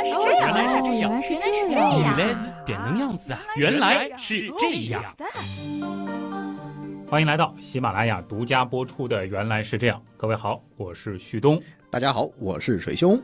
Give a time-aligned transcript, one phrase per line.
[0.00, 1.10] 来是这样，原来是这样。
[1.10, 2.16] 原来是这原样。
[2.16, 3.18] 来是点能样。
[3.18, 3.40] 子啊！
[3.56, 5.02] 原来是这样。
[7.08, 9.98] 欢迎来到喜马拉雅独家播出的《原来是这样》。
[10.16, 11.60] 各位好，我是旭东。
[11.90, 13.20] 大家好，我是水兄。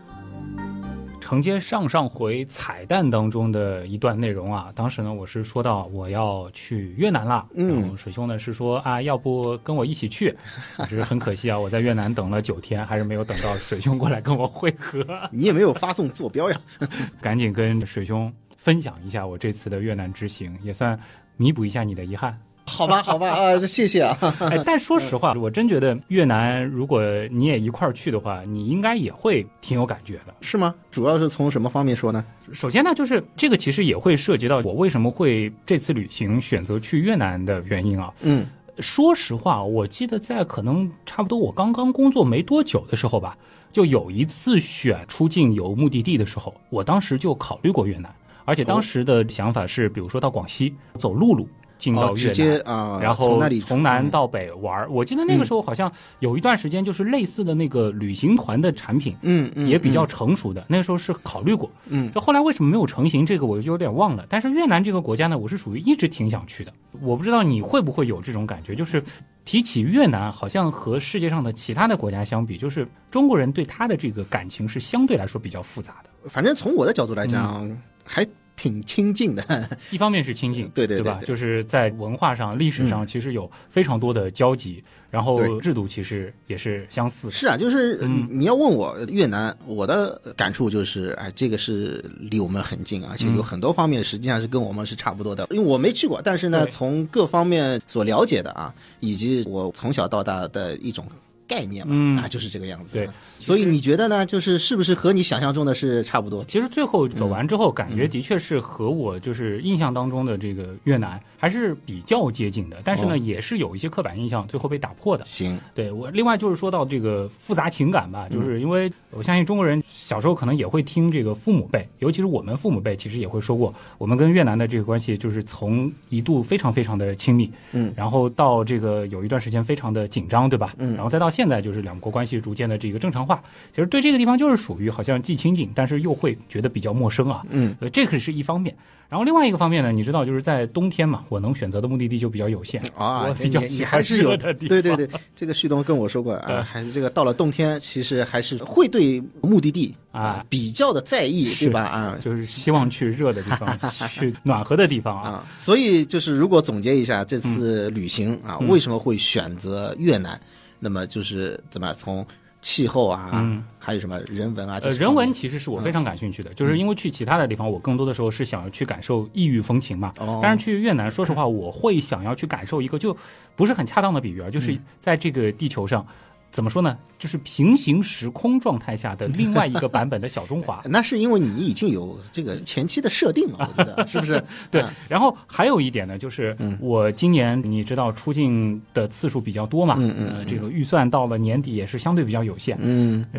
[1.27, 10.32] 承接上上回彩蛋当中的一段内容啊，当时呢我是说到我要去越南了，嗯然后水兄呢是说啊，要不跟我一起去？
[10.86, 15.04] 只是很可惜啊，我在越南等了九天，还是没有等到水兄过来跟我会合。
[15.32, 16.61] 你也没有发送坐标呀？
[17.21, 20.96] 赶紧跟水兄分享一下我这次的越南之行，也算
[21.36, 22.38] 弥补一下你的遗憾。
[22.66, 24.18] 好吧，好吧，啊， 谢谢啊。
[24.40, 30.34] 哎，但说实话，我真觉得越南，如果你也一块儿去的话，你应该也会挺有感觉的。
[30.40, 30.74] 是吗？
[30.90, 32.24] 主要是从什么方面说呢？
[32.52, 38.12] 首先呢，就是这个其实也会涉及到我为什么会这次旅行选择去越南的原因啊。
[38.22, 38.47] 嗯，
[38.80, 43.36] 说实话，我记得在可能差不多我刚刚工作没多久的时候吧，
[43.72, 48.12] 就有一次选出境游目的地的时候，我当时就考虑过越南，
[48.44, 51.48] 而且当时的想法是，比如说到广西走陆路
[51.78, 52.60] 进到哦，越南。
[52.64, 60.64] 啊，然后从那里从南到北玩儿，我记得那个时候好像有一段时间，就是类似的那个旅行团的产品，嗯嗯也比较成熟的。
[60.69, 64.24] 那个时候是考虑过，嗯就后来为什么没有成型，这个我就有点忘了。
[64.28, 66.72] 但是越南这个国家呢，我是属于一直挺想去的。
[67.00, 69.02] 我不知道你会不会有这种感觉，就是
[69.44, 76.30] 提起越南，好像和世界上的其他的国家相比，就是中国人对他的这个感情是相对来说比较复杂的。
[76.30, 79.68] 反正从我的角度来讲，嗯还挺亲近的。
[79.90, 87.32] 一方面是亲近，对对对就是在文化上、历史上，其实有非常多的交集，然后制度其实也是相似的。
[87.32, 95.46] 是啊，就是嗯你要问我越南，我的感触就是，哎，这个是离我们很近，而且有很多方面实际上是跟我们是差不多的。
[95.50, 101.06] 因为我没去过，但是呢，从各方面所了解的啊，以及我从小到大的一种
[101.47, 102.94] 概念嘛，嗯啊，就是这个样子。
[102.94, 103.08] 对，
[103.39, 104.25] 所以你觉得呢？
[104.27, 106.44] 就是是不是和你想象中的是差不多？
[106.44, 115.25] 其实最后走完之后，感觉的确是和我就是印象当中的这个越南还是比较接近的，但是呢，哦也是有一些刻板印象最后被打破的。
[115.26, 130.75] 行，对我，另外就是说到这个复杂情感吧，就是因为我相信中国人小时候可能也会听这个父母辈，尤其是我们父母辈，其实也会说过，我们跟越南的这个关系就是从一度非常非常的亲密，嗯然后到这个有一段时间非常的紧张，对吧？
[130.78, 133.42] 嗯然后再到现在就是两国关系逐渐的这个正常化，
[133.74, 137.44] 其实对这个地方就是属于好像既亲近，但是又会觉得比较陌生啊。
[137.50, 138.74] 嗯，呃，这个是一方面。
[139.08, 151.82] 然后另外一个方面呢，你知道就是在冬天嘛，我能选择的目的地就比较有限啊，比较喜欢你还是有热的地对对对，这个旭东跟我说过啊，还是这个到了冬天，其实还是会对目的地啊比较的在意，是对吧？
[151.82, 153.78] 啊就是希望去热的地方，
[154.10, 155.30] 去暖和的地方啊。
[155.30, 160.41] 啊，所以就是如果总结一下这次旅行啊，嗯为什么会选择越南？
[160.78, 162.26] 那么就是怎么从
[162.62, 170.12] 气候啊，嗯还有什么人文啊，呃，人文其实是我非常感兴趣的，就是因为去其他的地方，我更多的时候是想要去感受异域风情嘛。
[170.19, 173.16] 哦但是去越南，说实话，我会想要去感受一个就
[173.54, 176.04] 不是很恰当的比喻啊，嗯就是在这个地球上。
[176.50, 176.96] 怎么说呢？
[177.18, 180.82] 就是平行时空状态下的另外一个版本的小中华。
[180.88, 184.42] 那是因为你已经有这个前期的设定了， 我觉得是不是？
[184.70, 192.78] 对啊，然后还有一点呢，就是嗯我今年你知道出境的次数比较多嘛，嗯嗯呃，这个预算到了年底也是相对比较有限。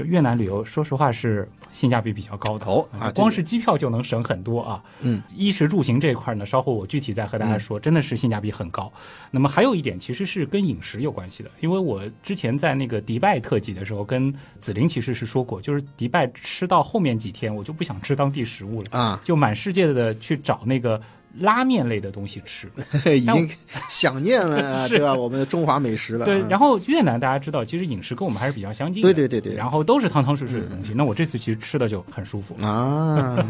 [0.06, 4.82] 越南旅游，说实话是性价比比较高的哦光是机票就能省很多啊。
[5.02, 8.92] 嗯，衣食住行这一块呢，稍后我具体再和大家说，真的是性价比很高。
[9.30, 21.00] 那么还有一点其实是跟饮食有关系的，因为我之前在那个迪拜特辑的时候，跟紫菱其实是说过，就是迪拜吃到后面几天，我就不想吃当地食物了，啊，就满世界的去找那个
[21.40, 22.72] 拉面类的东西吃。
[23.16, 23.50] 已经
[23.90, 25.14] 想念了， 啊是对吧？
[25.14, 26.26] 我们的中华美食了。
[26.26, 29.14] 对，啊然后越南大家知道，其实饮食跟我们还是比较相近的。
[29.14, 30.94] 对对对对然后都是汤汤水水的东西。
[30.96, 32.56] 那我这次其实吃的就很舒服。
[32.66, 33.46] 啊。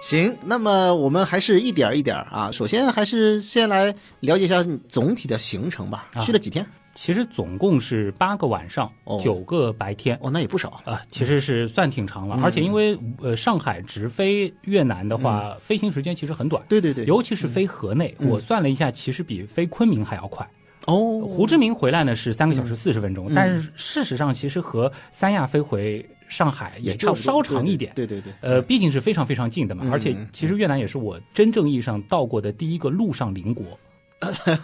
[0.00, 2.50] 行，那么我们还是一点儿一点儿啊。
[2.52, 6.06] 首先还是先来了解一下总体的行程吧。
[6.14, 6.64] 啊去了几天？
[6.94, 10.18] 其实总共是八个晚上哦，九个白天。
[10.20, 10.80] 哦，那也不少。
[10.84, 20.48] 啊，其实是算挺长了，嗯而且因为呃上海直飞越南的话，飞行时间其实很短，对对对，尤其是飞河内，嗯我算了一下，其实比飞昆明还要快。
[20.86, 27.92] 哦，胡志明回来呢是三个小时四十分钟，嗯但是事实上其实和三亚飞回上海也就稍长一点。
[27.94, 33.66] 对对对，呃，毕竟是非常非常近的嘛，嗯而且其实越南也是我真正意义上到过的第一个陆上邻国。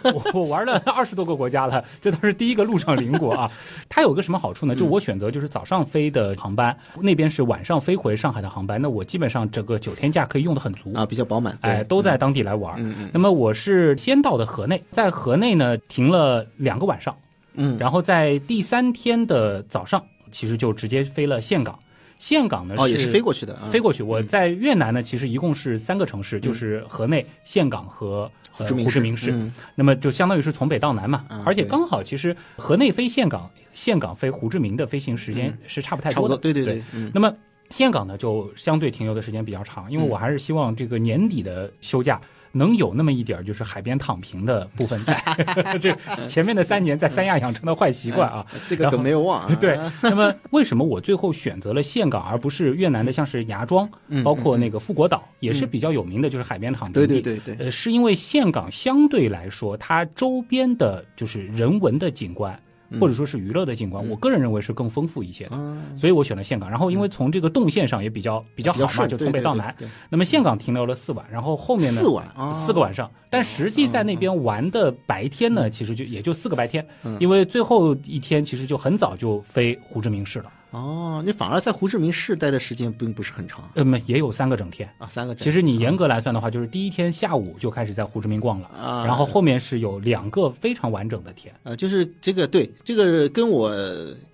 [0.03, 3.49] 我 我玩了二十多个国家了，这都是第一个陆上邻国啊。
[3.87, 4.75] 它有个什么好处呢？
[4.75, 11.57] 就我选择就是早上飞的航班，那边是晚上飞回上海的航班，那我基本上整个九天假可以用的很足啊，比较饱满。
[11.61, 12.75] 哎，都在当地来玩。
[12.77, 17.15] 嗯嗯那么我是先到的河内，在河内呢停了两个晚上，
[17.53, 21.79] 嗯，然后在第三天的早上，其实就直接飞了岘港。
[22.19, 24.01] 岘港呢哦，也是飞过去的，啊飞过去。
[24.01, 29.31] 我在越南呢，其实一共是三个城市，就是河内、岘港和呃胡志明市。
[29.31, 36.37] 嗯那么就相当于是从北到南嘛，啊而且刚好其实河内飞岘港、岘港飞胡志明的飞行时间是差不太多的。
[36.37, 36.81] 对对对
[37.13, 37.33] 那么
[37.69, 42.19] 岘港呢，就相对停留的时间比较长，因为我还是希望这个年底的休假。
[42.55, 45.21] 能有那么一点儿就是海边躺平的部分在，
[45.77, 45.93] 这
[46.25, 48.45] 前面的三年在三亚养成的坏习惯啊。
[48.67, 53.89] 这个可没有忘啊， 对，那么为什么我最后选择了岘港，而不是越南的像是芽庄，
[54.23, 57.21] 包括那个富国岛，也是比较有名的，就是海边躺平对地。
[57.21, 62.57] 对对对，呃，是因为岘港相对来说，它周边的就是人文的景观，
[62.99, 66.69] 或者说是娱乐的景观，我个人认为是更丰富一些的，啊，所以我选了岘港。
[66.69, 69.73] 然后因为从这个动线上也比较比较好嘛，就从北到南。
[69.77, 72.91] 对那么岘港停留了四晚，然后后面呢四晚啊，四个晚。
[72.93, 75.55] 上，但实际在那边玩的白天嗯。
[75.55, 76.85] 呢，其实就也就四个白天，
[77.19, 84.89] 因为最后一天其实就很早就飞胡志明市了，哦，你反而在胡志明市待的时间并不是很长呃么也有三个整天。
[84.97, 85.43] 啊，三个整。
[85.43, 91.53] 其实你严格来算的话，就是第一天下午就开始在胡志明逛了，啊然后后面是有两个非常完整的天。
[91.63, 93.71] 啊，就是这个对，这个跟我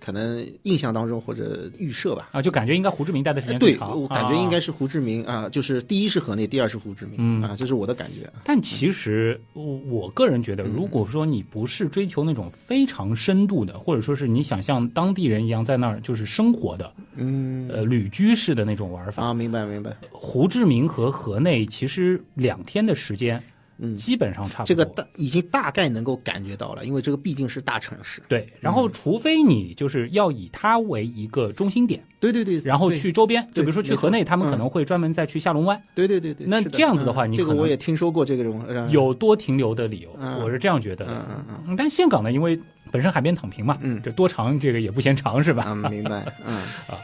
[0.00, 4.00] 可能印象当中或者预设吧，啊，就感觉应该胡志明待的时间长。
[4.00, 4.60] 我感觉应该啊。
[4.60, 8.30] 是胡志明啊，就是第一是河内，第二是胡志明嗯啊，这是我的感觉。
[8.44, 23.42] 但其实我我个人觉得，如果说你不是追求那种非常深度的，或者说是你想像当地人一样在那儿就是生活的，嗯呃，旅居式的那种玩法，啊，明白明白，胡志明和河内其实两天的时间，
[23.78, 24.66] 嗯基本上差不多。
[24.66, 28.22] 这个大已经大概能够感觉到了，因为这个毕竟是大城市。
[28.28, 41.12] 对，然后除非你就是要以它为一个中心点，对对对，然后去周边，就比如说去河内，他们嗯可能会专门再去下龙湾，对对对对，那这样子的话嗯你可能这个我也听说过这个种呃有多停留的理由，嗯我是这样觉得的。
[41.12, 42.58] 嗯嗯嗯但岘港呢，因为
[42.92, 45.64] 本身海边躺平嘛，嗯这多长这个也不嫌长是吧？
[45.68, 46.56] 嗯，明白， 嗯
[46.86, 46.98] 啊。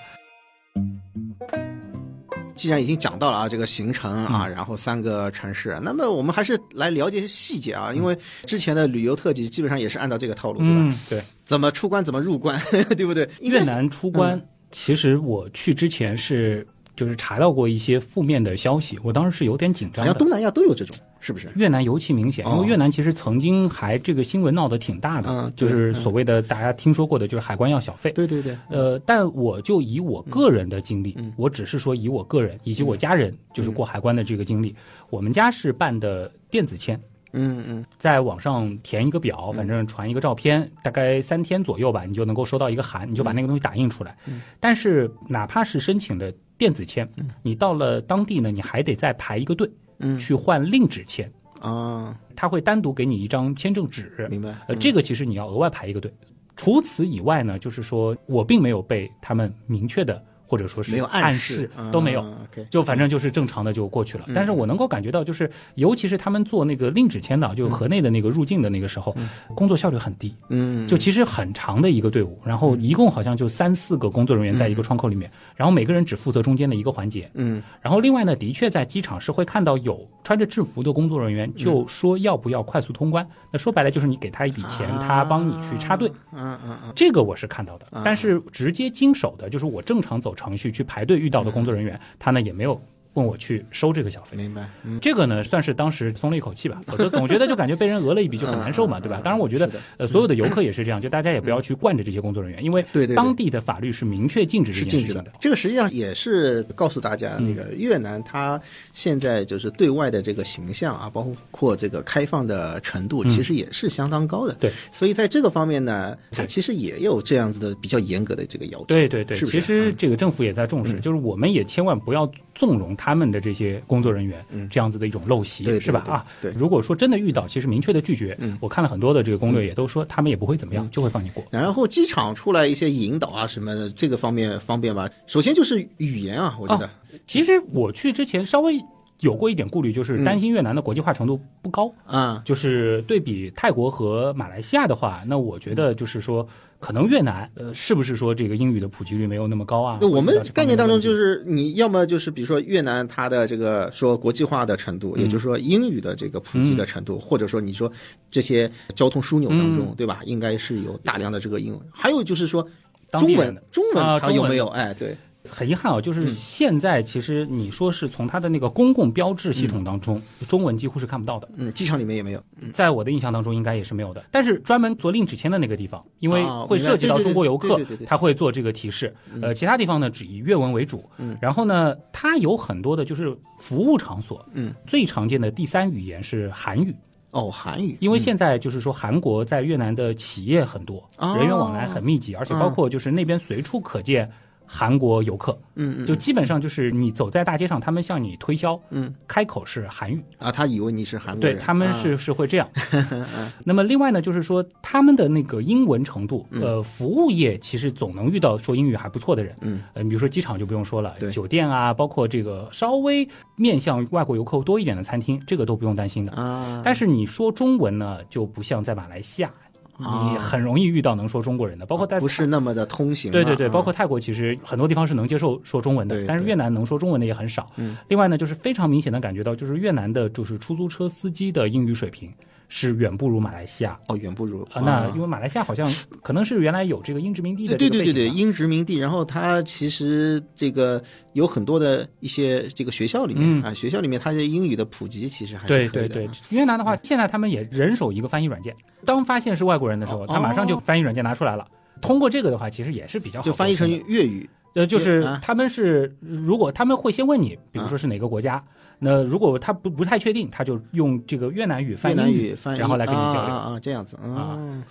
[2.54, 10.74] 既然已经讲到了啊，这个行程啊，嗯然后三个城市，那么我们还是来了解一些细节啊，因为之前的旅游特辑基本上也是按照这个套路，对吧？
[10.80, 11.22] 嗯，对。
[11.44, 12.60] 怎么出关怎么入关，
[12.96, 13.28] 对不对？
[13.40, 14.40] 越南出关，
[14.70, 20.12] 其实我去之前是就是查到过一些负面的消息，我当时是有点紧张的。
[20.12, 21.50] 好像东南亚都有这种，是不是？
[21.56, 22.52] 越南尤其明显，哦。
[22.54, 28.12] 因为越南其实曾经还这个新闻闹得挺大的，嗯就是所谓的大家听说过的，就是海关要小费。
[28.12, 34.74] 对对对，呃，但我就以我个人的经历，嗯我只是说以我个人以及我家人就是过海关的这个经历，
[35.10, 37.00] 我们家是办的电子签，
[37.32, 37.84] 嗯嗯。
[37.98, 44.16] 在网上填一个表，反正传一个照片，大概三天左右吧，你就能够收到一个函，你就把那个东西打印出来。
[44.60, 47.08] 但是哪怕是申请的电子签，
[47.42, 49.72] 你到了当地呢，你还得再排一个队，嗯
[50.18, 51.30] 去换另纸签，
[51.60, 54.56] 啊，他会单独给你一张签证纸，明白。
[54.68, 56.12] 呃，这个其实你要额外排一个队。
[56.56, 62.24] 除此以外呢，就是说我并没有被他们明确的或者说是没有暗示都没有。
[62.70, 69.14] 就反正就是正常的就过去了，但是我能够感觉到，就是尤其是他们做那个令旨签的，就河内的那个入境的那个时候，
[69.54, 77.62] 工作效率很低，嗯，就其实很长的一个队伍，然后一共好像就三四个工作人员在一个窗口里面，然后每个人只负责中间的一个环节，嗯。
[77.80, 83.26] 然后另外呢，的确在机场是会看到有穿着制服的工作人员，就说要不要快速通关。
[83.52, 86.10] 那说白了就是你给他一笔钱，他帮你去插队。
[86.32, 92.80] 嗯嗯嗯，这个我是看到的，但是直接经手的，就是我正常走程序去排队遇到的工作人员，他呢也没有
[93.18, 94.36] 问我去收这个小费。
[94.36, 94.68] 明白。
[94.84, 99.20] 嗯，这个呢，算是当时松了一口气吧， 否则总觉得就感觉被人讹了一笔就很难受嘛，对吧？
[99.22, 105.32] 当然，我觉得呃，所有的游客也是这样，就大家也不要去惯着这些工作人员，因为对对对当地的法律是明确禁止这件事情的。。
[105.40, 108.60] 这个实际上也是告诉大家，那个越南它
[108.92, 114.54] 现在就是对外的这个形象啊，包括这个开放的程度，其实也是相当高的。
[114.54, 118.84] 对，所以在这个方面呢，它其实也有这样子的比较严格的这个要求。
[118.84, 126.04] 对对对，其实这个政府也在重视，就是我们也千万不要纵容他们的这些工作人员这样子的一种陋习，是吧？
[126.08, 131.44] 啊，对如果说真的遇到，其实明确的拒绝，嗯我看了很多的这个攻略，也都说他们也不会怎么样，就会放你过。
[131.50, 135.08] 然后机场出来一些引导啊什么的，这个方面方便吧？
[135.26, 136.88] 首先就是语言啊，我觉得。
[137.26, 138.78] 其实我去之前稍微
[139.20, 141.92] 有过一点顾虑，就是担心越南的国际化程度不高。
[142.04, 146.46] 啊，就是对比泰国和马来西亚的话，那我觉得就是说，
[146.80, 149.98] 可能越南呃，是不是说这个英语的普及率没有那么高啊？
[150.00, 157.90] 那我们概念当中就是你要么就是比如说越南它的这个说国际化的程度，也就是说英语的这个普及的程度，或者说你说
[158.30, 160.20] 这些交通枢纽当中，对吧？
[160.24, 161.80] 应该是有大量的这个英文。
[161.90, 162.66] 还有就是说
[163.12, 164.68] 中文中文它有没有？
[164.68, 165.16] 哎，对，
[165.48, 171.48] 很遗憾啊，就是嗯现在其实你说是从它的那个公共标志系统当中，中文几乎是看不到的。
[171.56, 172.42] 嗯，机场里面也没有。
[172.72, 174.22] 在我的印象当中，应该也是没有的。
[174.30, 179.14] 但是专门做令纸签的那个地方，因为啊会涉及到中国游客他会做这个提示。
[179.40, 181.08] 呃，其他地方呢只以粤文为主。
[181.18, 186.94] 嗯然后呢，它有很多的就是服务场所，嗯，最常见的第三语言是韩语，
[187.30, 194.30] 哦，韩语，因为现在就是说韩国在越南的企业很多，哦人员往来很密集，而且包括就是那边随处可见。
[194.70, 201.94] 韩国游客，嗯嗯，就基本上就是你走在大街上，他们向你推销，嗯，开口是韩语，啊，他以为你是韩国人，对他们啊。
[202.02, 202.68] 是是会这样。
[203.64, 209.54] 那么另外呢，就是说他们的那个英文程度，呃，服务业其实总能遇到说英语还不错的人。
[209.62, 216.32] 嗯，呃，比如说机场就不用说了对，酒店啊，包括这个稍微面向外国游客多一点的餐厅，这个都不用担心的。
[216.32, 219.67] 啊，但是你说中文呢，就不像在马来西亚，啊
[219.98, 223.32] 你很容易遇到能说中国人的，包括在不是那么的通行了。
[223.32, 227.66] 对对对，啊包括泰国其实很多地方是能接受说中文的对，但是越南能说中文的也很少。
[227.76, 232.32] 嗯，另外呢，就是非常明显的感觉到，就是越南的就是出租车司机的英语水平
[232.68, 233.98] 是远不如马来西亚。
[234.08, 235.90] 哦，远不如啊，那因为马来西亚好像
[236.22, 243.62] 可能是原来有这个英殖民地的这对对对对，英殖民地，然后它其实这个有很多的一些这个学校里面、嗯。
[243.62, 250.26] 啊，学校里面它的英语的普及其实还是对对对，越南的话，现在他们也人手一个翻译软件，当发现是外国人的时候，哦。
[250.28, 251.66] 他马上就翻译软件拿出来了。
[252.00, 255.40] 通过这个的话，其实也是比较好就翻译成粤语呃，就是啊。
[255.42, 258.62] 他们是如果他们会先问你，比如说是哪个国家，
[258.98, 263.40] 那如果他不不太确定，他就用这个越南语翻越南语，翻译，然后来跟你交流。
[263.42, 264.84] 啊啊啊，这样子啊，啊。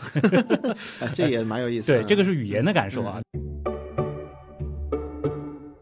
[1.13, 1.97] 这也蛮有意思的。
[1.99, 3.19] 对，这个是语言的感受啊。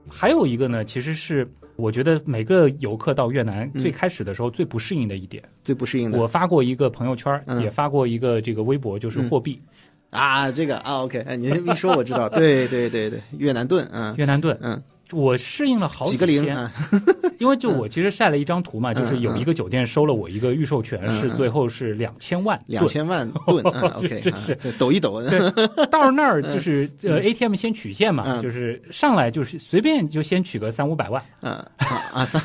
[0.10, 5.44] 还有一个呢，其实是我觉得每个游客到越南最开始的时候最不适应的一点。
[5.64, 6.18] 最不适应的。
[6.18, 7.62] 我发过一个朋友圈，嗯。
[7.62, 9.62] 也发过一个这个微博，就是货币、
[10.10, 14.16] 啊，这个啊，OK，哎，你一说我知道，对对对对，越南盾，嗯。
[14.18, 14.58] 越南盾。
[14.62, 16.72] 嗯，我适应了好几个零天，啊，
[17.40, 22.92] 因为就我其实晒了一张图嘛，就是有一个酒店收了我一个预授权，嗯是最后是两千万两盾。
[22.92, 24.56] 千万吨，嗯， OK，是。
[24.60, 25.40] 这抖一抖，对，
[25.88, 28.42] 到那儿 就是呃 ATM 先取现嘛，嗯。
[28.42, 32.42] 就是上来就是随便就先取个三五百万，嗯啊啊三，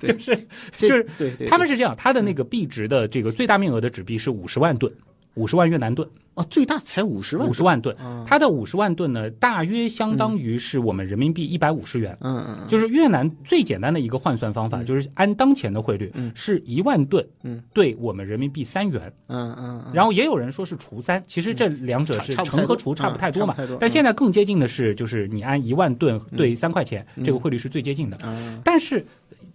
[0.00, 0.36] 就是
[0.76, 1.46] 就是对对，对。
[1.48, 4.92] 他们是这样，他的那个币值的这个最大面额的纸币是五十万吨，
[5.36, 12.16] 五十万越南盾，哦，最大才五十万，五十万吨啊，它的五十万吨呢，大约相当于是我们人民币一百五十元。
[12.20, 16.32] 嗯嗯嗯，就是越南最简单的一个换算方法，就是按当前的汇率嗯。
[16.34, 17.62] 是一万吨嗯。
[17.72, 23.54] 对我们人民币三元，嗯嗯嗯，然后也有人说是除三，其实这两者是乘和除差不太多嘛。
[23.78, 28.16] 但现在更接近的是，就是你按一万吨对三块钱，这个汇率是最接近的。
[28.24, 28.58] 嗯。
[28.64, 29.06] 但是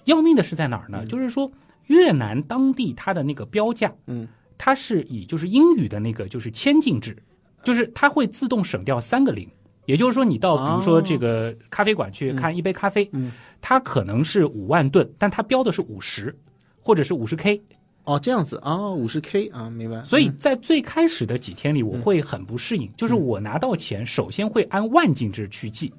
[0.06, 1.06] 要命的是在哪儿呢？
[1.06, 1.52] 就是说
[1.88, 4.28] 越南当地它的那个标价，嗯，
[4.64, 7.18] 它是以就是英语的那个就是千进制，
[7.64, 9.50] 就是它会自动省掉三个零。
[9.88, 16.34] 也就是说，你到比如说哦这个咖啡馆去看一杯咖啡，嗯它可能是五万吨，但它标的是五十，
[16.80, 17.60] 或者是五十 K。
[18.04, 18.58] 哦这样子。
[18.62, 22.94] 啊，五十 K 啊，明白，所以在最开始的几天里，我会很不适应，嗯。
[22.96, 25.92] 就是我拿到钱，首先会按万进制去记，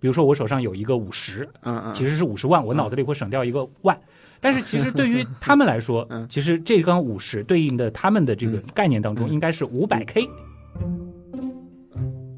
[0.00, 3.98] 比如说我手上有一个五十，嗯嗯，其实是五十万，我脑子里会省掉一个万。
[4.46, 10.24] 但是其实对于 他们来说嗯，其实这缸五十对应的他们的这个概念当中，应该是五百 K。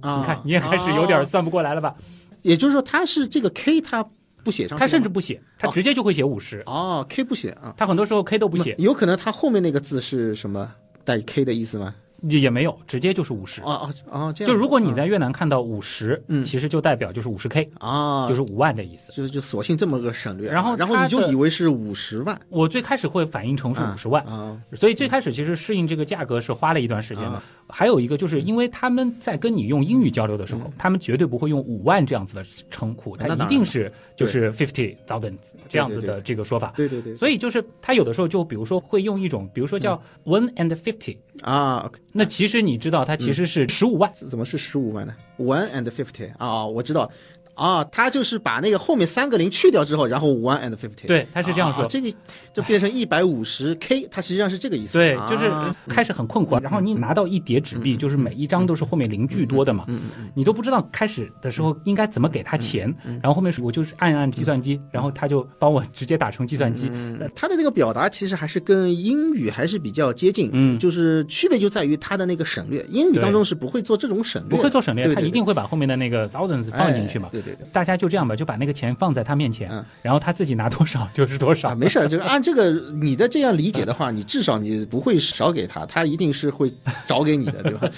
[0.01, 0.21] 啊。
[0.21, 1.25] 你看，你也开始有点哦。
[1.27, 1.95] 算不过来了吧？
[2.41, 4.03] 也就是说，他是这个 K 他
[4.43, 6.63] 不写上他甚至不写，他直接就会写五十。
[6.65, 10.73] 哦 K 不写啊，他很多时候 K 都不写，有可能他后面那个字是什么
[11.05, 11.95] 带 K 的意思吗？
[12.23, 13.61] 也也没有，直接就是五十。
[13.63, 14.53] 哦哦哦，这样。
[14.53, 19.13] 就如果你在越南看到五十，嗯其实就代表就是五十 K，啊，就是五万的意思。
[19.13, 27.43] 就是就索性这么个省略啊，然后然后你就以为是五十万我最开始会反应成是五十万，啊，所以最开始其实适应这个价格是花了一段时间的啊。
[27.69, 35.35] 还有一个就是因为他们在跟你用英语交流的时候，他们绝对不会用五万这样子的称呼，他一定是就是 fifty thousand
[35.69, 36.73] 这样子的这个说法。
[36.77, 43.47] 对对对，所以就是他有的时候就比如说会用一种，比如说叫 one and fifty，啊那其实你知道它其实嗯。
[43.47, 44.13] 是十五万。
[44.15, 47.11] 怎么是十五万呢？One and fifty 啊，我知道。
[47.59, 51.83] 啊，他就是把那个后面三个零去掉之后，然后 one and fifty，对他是这样说。
[51.83, 52.13] 啊这个
[52.53, 54.99] 就变成一百五十 k，它实际上是这个意思。
[54.99, 59.87] 对，就是啊开始很困惑，然后你拿到一叠纸币，就是每一张都是后面零巨多的嘛，
[60.35, 66.91] 你都不知道开始的时候应该怎么给他钱，然后后面我就是按按计算机，然后他就帮我直接打成计算机，
[67.35, 70.79] 他的那个表达其实还是跟英语还是比较接近，嗯。
[70.79, 77.29] 就是区别就在于他的那个省略，英语当中是不会做这种省略，不会做省略，他一定会把后面的那个 thousands 放进去嘛。
[77.29, 77.31] 哎。
[77.33, 77.67] 对对对。
[77.73, 81.75] 大家就这样吧，就把那个钱放在他面前嗯，然后他自己拿多少 就是多少啊，。
[81.75, 82.71] 没事儿，这个按这个
[83.03, 86.73] 你的这样理解的话，你至少你不会少给他，他一定是会
[87.07, 87.91] 找给你的，对吧？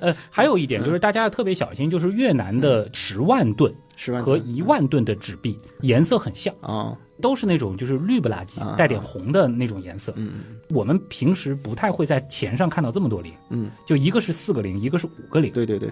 [0.00, 10.12] 呃，还有一点就是大家要特别小心，就是越南的十万吨十万和一万吨的纸币颜色很像，哦，都是那种就是绿不拉几啊、带点红的那种颜色。
[10.16, 10.30] 嗯
[10.70, 15.52] 我们平时不太会在钱上看到这么多零，嗯，就一个是四个零，一个是五个零。
[15.52, 15.90] 对对对。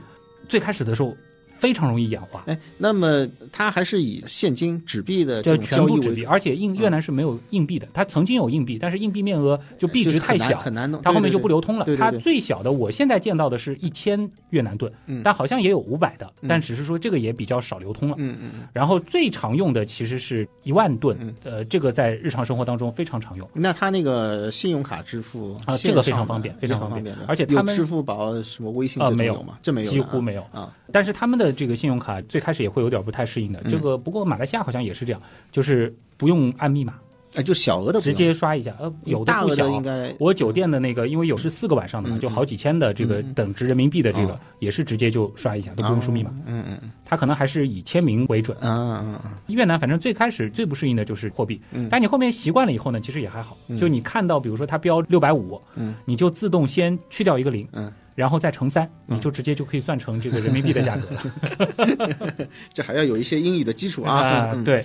[0.48, 1.14] 最开始的时候
[1.58, 11.86] 非常容易氧化，哎，那么它还是以现金纸币的这就种全部纸币，而且印越南是没有硬币的，它曾经有硬币，但是硬币面额就币值太小，很难弄，它后面就不流通了。
[11.96, 18.14] 它最小的，我现在见到的是一千越南盾，嗯但好像也有五百的，嗯但只是说这个也比较少流通了。
[18.18, 18.68] 嗯嗯嗯。
[18.72, 23.48] 然后最常用的其实是一万盾，嗯呃，这个在日常生活当中非常常用。
[23.52, 29.58] 那它那个信用卡支付啊这个非常方便非常方便而且他们有支付宝什么微信啊没有吗？
[29.62, 30.72] 这没有几乎没有啊。
[30.92, 33.70] 但是他们的这个信用卡最开始也会有点不太适应的，嗯。
[33.70, 36.94] 这个不过马来西亚好像也是这样，就是不用按密码，
[37.34, 39.66] 哎，就小额的直接刷一下，呃，有的不小。
[39.66, 40.14] 的应该。
[40.18, 42.20] 我酒店的那个，因为有是四个晚上的嘛，嗯。
[42.20, 46.30] 就好几千的这个嗯等值人民币的这个哦，也是直接就刷一下，都不用输密码。
[46.46, 46.90] 嗯嗯嗯。
[47.04, 48.56] 它可能还是以签名为准。
[48.60, 49.30] 嗯嗯嗯！
[49.46, 51.88] 越南反正最开始最不适应的就是货币，嗯。
[51.90, 53.56] 但你后面习惯了以后呢，其实也还好。
[53.68, 53.78] 嗯。
[53.78, 55.94] 就你看到，比如说它标六百五，嗯。
[56.04, 62.48] 你就自动先去掉一个零，嗯，然后再乘三，嗯你就直接就可以算成这个人民币的价格了。
[62.74, 64.50] 这还要有一些英语的基础啊。
[64.52, 64.84] 嗯，对，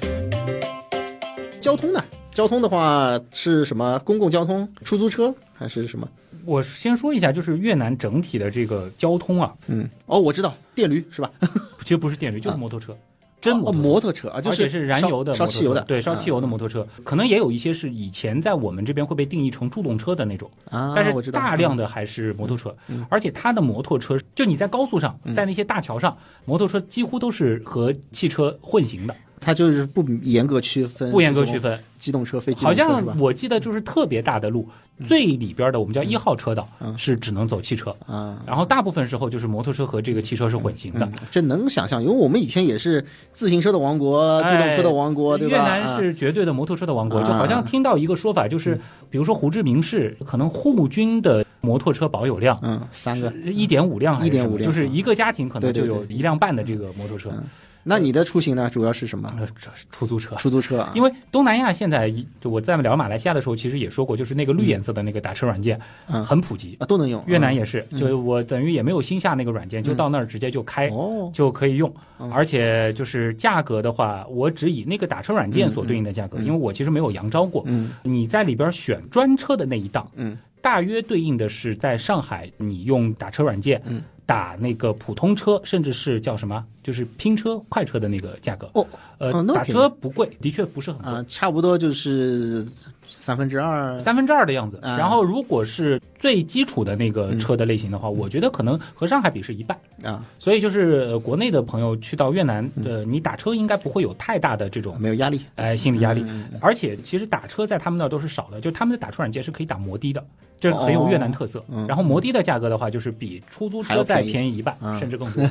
[1.59, 1.99] 交通呢？
[2.31, 3.97] 交通的话是什么？
[4.05, 6.07] 公共交通、出租车还是什么？
[6.45, 11.31] 我先说一下，就是越南整体的这个交通啊，嗯，哦，我知道，电驴是吧？
[11.81, 12.95] 其实不是电驴，就是摩托车，
[13.43, 13.83] 真哦摩托车。
[13.83, 31.77] 摩托车啊，就而且是燃油的烧油的，对，烧汽油的摩托车，可能也有一些是以前在我们这边会被定义成助动车的那种，啊，但是大量的还是摩托车，嗯而且它的摩托车，就你在高速上，在那些大桥上，摩托车几乎都是和汽车混行的，它就是不严格区分，不严格区，分。
[32.03, 33.17] 机动车、非机好动车好像？
[33.17, 34.67] 我记得就是特别大的路，
[35.05, 45.55] 最里边的我们叫一号车道嗯是只能走汽车，啊，然后大部分时候就是摩托车和这个汽车是混行的嗯。，这能想象，因为我们以前也是自行车的王国、机动车的王国，对吧？
[45.55, 48.77] 越南啊是绝对的摩托车的王国，啊就好像听到一个说法，就是
[49.09, 53.31] 比如说胡志明市可能户均的摩托车保有量嗯，三个。
[53.45, 57.43] 一点五辆还是什么1.5辆就是一个家庭可能就有一辆半的这个摩托车，嗯
[57.83, 58.69] 那你的出行呢？
[58.69, 59.33] 主要是什么？
[59.37, 59.47] 呃，
[59.91, 60.35] 出租车。
[60.37, 60.91] 出租车啊？
[60.95, 67.23] 因为东南亚现在，就我在聊马来西亚的时候，其实也说过，就是那个绿颜色的那个打车软件嗯很普及，啊都能用。
[67.27, 70.87] 越南也也是，就我等于也没有新下那个软件，就到那儿直接就开。
[70.89, 77.63] 哦，就可以用嗯，而且就是价格的话，我只以那个打车软件所对应的价格，因为我其实没有扬招过。
[77.67, 88.69] 嗯你在里边选专车的那一档，嗯大约对应的是在上海你用打车软件嗯打那个普通车，甚至是叫什么，就是拼车、快车的那个价格。
[88.73, 91.11] 哦呃，打车不贵，的确不是很贵。
[91.11, 92.65] 啊，差不多就是
[93.05, 93.99] 三分之二。
[93.99, 99.77] 三分之二的样子，啊然后如果是最基础的那个车的类型的话，我觉得可能和上海比是一半。
[100.05, 105.41] 啊，所以就是呃国内的朋友去到越南，嗯呃，你打车应该不会有太大的这种没有压力。
[105.55, 106.23] 呃心理压力。
[106.25, 110.23] 嗯而且其实打车在他们那儿都是少的，就他们的打车软件是可以打摩的的，
[110.61, 111.61] 这很有越南特色。
[111.67, 115.43] 嗯然后摩的的价格的话，就是比出租车再便宜一半，嗯甚至更多。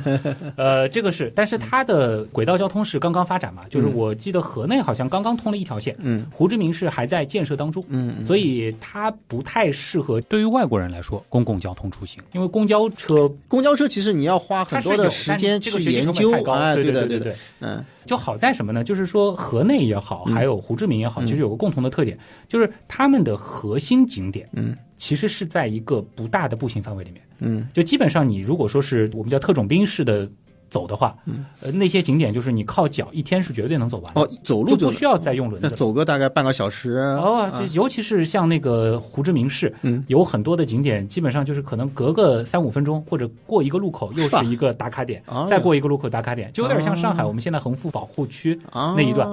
[0.55, 7.85] 呃，这个是，但是它的轨道交通是刚刚发展嘛，就是我记得河内好像刚刚通了一条线，嗯胡志明市还在建设当中。
[8.23, 17.85] 所以它不太适合对于外国人来说公共交通出行，因为公交车公交车其实你要花很多的时间去研究成本太高啊，对的对的，对对，嗯。
[18.05, 18.83] 就好在什么呢？
[18.83, 20.33] 就是说河内也好，嗯。
[20.33, 24.75] 还有胡志明也好，嗯其实有个共同的特点，就是他们的核心景点嗯。
[24.97, 27.21] 其实是在一个不大的步行范围里面。
[27.39, 27.67] 嗯。
[27.73, 30.29] 就基本上你如果说是我们叫特种兵式的
[30.73, 31.45] 走的话，嗯。
[31.61, 36.97] 呃，那些景点就是你靠脚一天是绝对能走完的，哦，走路就就不需要再用轮子走个大概半个小时。
[37.21, 37.53] 哦，啊。
[37.59, 40.03] 这尤其是像那个胡志明市，嗯。
[40.07, 45.45] 有很多的景点，基本上就是可能隔个三五分钟，或者过一个路口又是一个打卡点，哦。
[45.47, 47.27] 再过一个路口打卡点，就有点像上海哦。
[47.27, 49.27] 我们现在横幅保护区啊那一段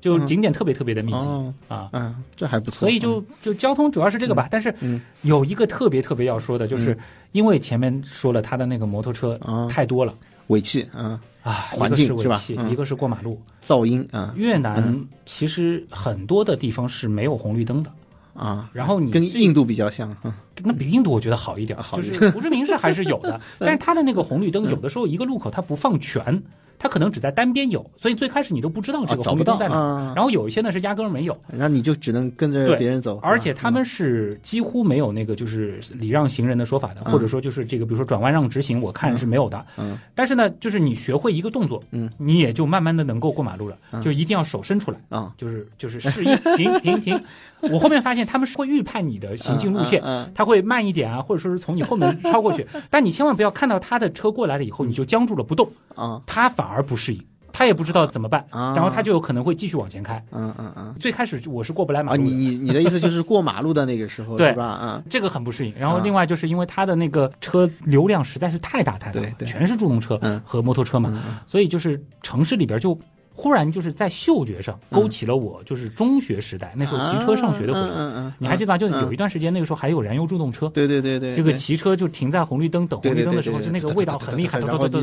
[0.00, 0.26] 就嗯。
[0.26, 1.52] 景点特别特别的密集、哦。
[1.68, 1.90] 啊。
[1.92, 2.80] 嗯，这还不错。
[2.80, 5.00] 所以就就交通主要是这个吧，但是嗯。
[5.22, 6.98] 有一个特别特别要说的，就是嗯。
[7.32, 10.14] 因为前面说了他的那个摩托车啊太多了
[10.48, 12.36] 尾气啊，啊，环境是吧？
[12.36, 12.70] 尾气，嗯。
[12.70, 13.40] 一个是过马路。
[13.64, 14.34] 噪音啊。
[14.36, 17.90] 越南其实很多的地方是没有红绿灯的，
[18.34, 20.14] 啊，然后你跟印度比较像。
[20.24, 20.32] 嗯。
[20.64, 22.12] 那比印度我觉得好一点，好一点。
[22.14, 26.42] 就是胡志明市还是有的， 但是它的那个红绿灯有的时候一个路口它不放全，
[26.78, 29.76] 它可能只在单边有，所以最开始你都不知道这个红绿灯在哪。
[29.76, 37.12] 啊，然后有一些呢是压根儿没有，然后你就只能跟着别人走，而且他们们是几乎没有那个就是礼让行人的说法的，嗯。
[37.12, 39.64] 或者说就是这个比如说转弯让直行，我看是没有的。
[39.76, 39.96] 嗯。
[40.14, 44.02] 但是呢，就是你学会一个动作，嗯，你也就慢慢的能够过马路了，嗯。
[44.02, 44.98] 就一定要手伸出来。
[45.10, 45.32] 啊。
[45.36, 47.20] 就是就是示意停停停。
[47.72, 50.02] 我后面发现他们是会预判你的行进路线，
[50.34, 52.66] 他会慢一点啊，或者说是从你后面超过去。
[52.90, 57.24] 但你千万不要看到他的车过来了以后，你就僵住了不动，啊他反而不适应。
[57.50, 60.22] 他也不知道怎么办，啊然后他就有可能会继续往前开。
[60.30, 60.94] 嗯嗯嗯。
[61.00, 64.64] 最开始我是过不来马啊，路的，你你你的意思就是过马路的那个时候 对是吧？
[64.64, 65.74] 啊，这个很不适应。
[65.76, 72.96] 然后啊另外就是因为他的那个车流量实在是太大太大全是助动车嗯和摩托车嘛，所以就是城市里边就
[73.38, 77.82] 忽然就是在嗅觉上勾起了我就是中学时代那时候骑车上学的回忆。
[77.84, 78.76] 嗯嗯嗯，你还记得吗？
[78.76, 84.58] 就嗯有一段时间，那个时候还有燃油助动车，对对对对，这个骑车就停在红绿灯等红绿灯的时候，就那个味道很厉害。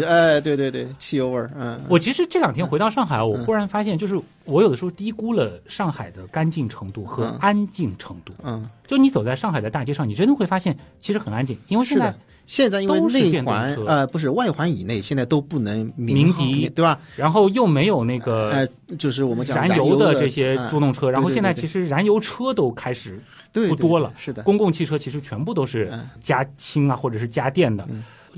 [0.06, 7.38] 哎，对对对，汽油味儿，嗯，我其实这两天回到上海，我忽然发现，就是我有的时候低估了上海的干净程度和嗯。
[7.42, 8.34] 安静程度。
[8.44, 12.20] 嗯，就你走在上海的大街上，你真的会发现其实很安静，因为现在是的。
[12.48, 17.00] 现在因为内环呃不是外环以内，现在都不能鸣笛对吧？
[17.16, 20.70] 然后又没有那个呃，就是我们讲燃油的这些嗯。
[20.70, 23.20] 助动车，然后现在其实燃油车都开始
[23.52, 24.14] 不多了。
[24.16, 26.08] 是的，公共汽车其实全部都是嗯。
[26.22, 27.84] 加氢啊或者是加电的，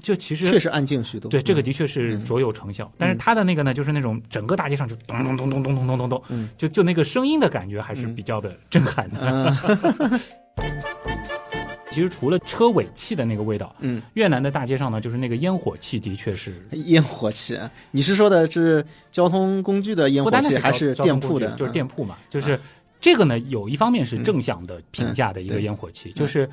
[0.01, 1.29] 就其实确实安静许多。
[1.29, 2.91] 对这个嗯的确是卓有成效。
[2.97, 9.19] 但是他的那个呢，就是那种整个大街上就咚咚咚咚咚咚咚咚咚，嗯就就那个声音的感觉还是比较的震撼的。
[9.21, 10.19] 嗯
[11.89, 16.53] 其实除了车尾气的那个味道，嗯，越南的大街上呢，就是那个烟火气的确是
[16.85, 21.49] 烟火气，啊你是说的是交通工具的烟火气，还是店铺的？
[21.55, 22.59] 就是嗯店铺嘛，就是
[23.01, 26.47] 这个呢，有一方面是正向的评价的一个烟火气，就是。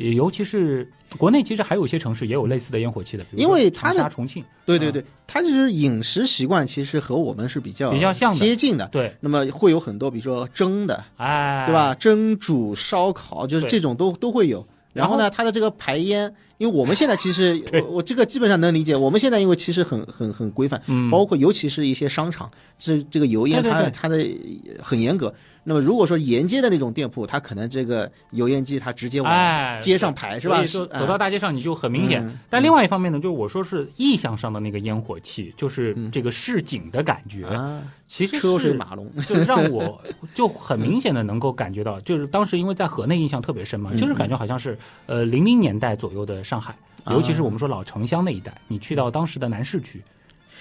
[0.00, 8.88] 也尤其是国内，其实还有一些城市也有类似的烟火气的，比如因为它的长沙、重庆，对对对，它就是饮食习惯其实和我们是比较比较像的接近的。
[8.90, 11.94] 对，那么会有很多，比如说蒸的，哎，对吧？？
[11.94, 14.66] 蒸煮烧烤，就是这种都都会有。
[14.92, 18.96] 然后呢，它的这个排烟，因为我们现在其实 我我这个基本上能理解。
[18.96, 24.26] 我们现在因为其实很很很规范，嗯，包括尤其是一些商场，这这个油烟它它的
[24.82, 25.32] 很严格。
[25.70, 30.56] 那么如果说沿街的那种店铺，它可能这个油烟机它直接往哎，街上排，是吧？
[30.56, 32.26] 所以就走到大街上你就很明显。
[32.26, 40.02] 嗯但另外一方面呢，就是我说是意象上的那个烟火气，就是这个市井的感觉，啊，其实车水马龙，就让我
[40.34, 50.02] 就很明显的能够感觉到，就是当时因为在河内印象特别深嗯嘛，就是感觉好像是呃零零年代左右的上海，啊尤其是我们说老城乡那一带，你去到当时的南市区，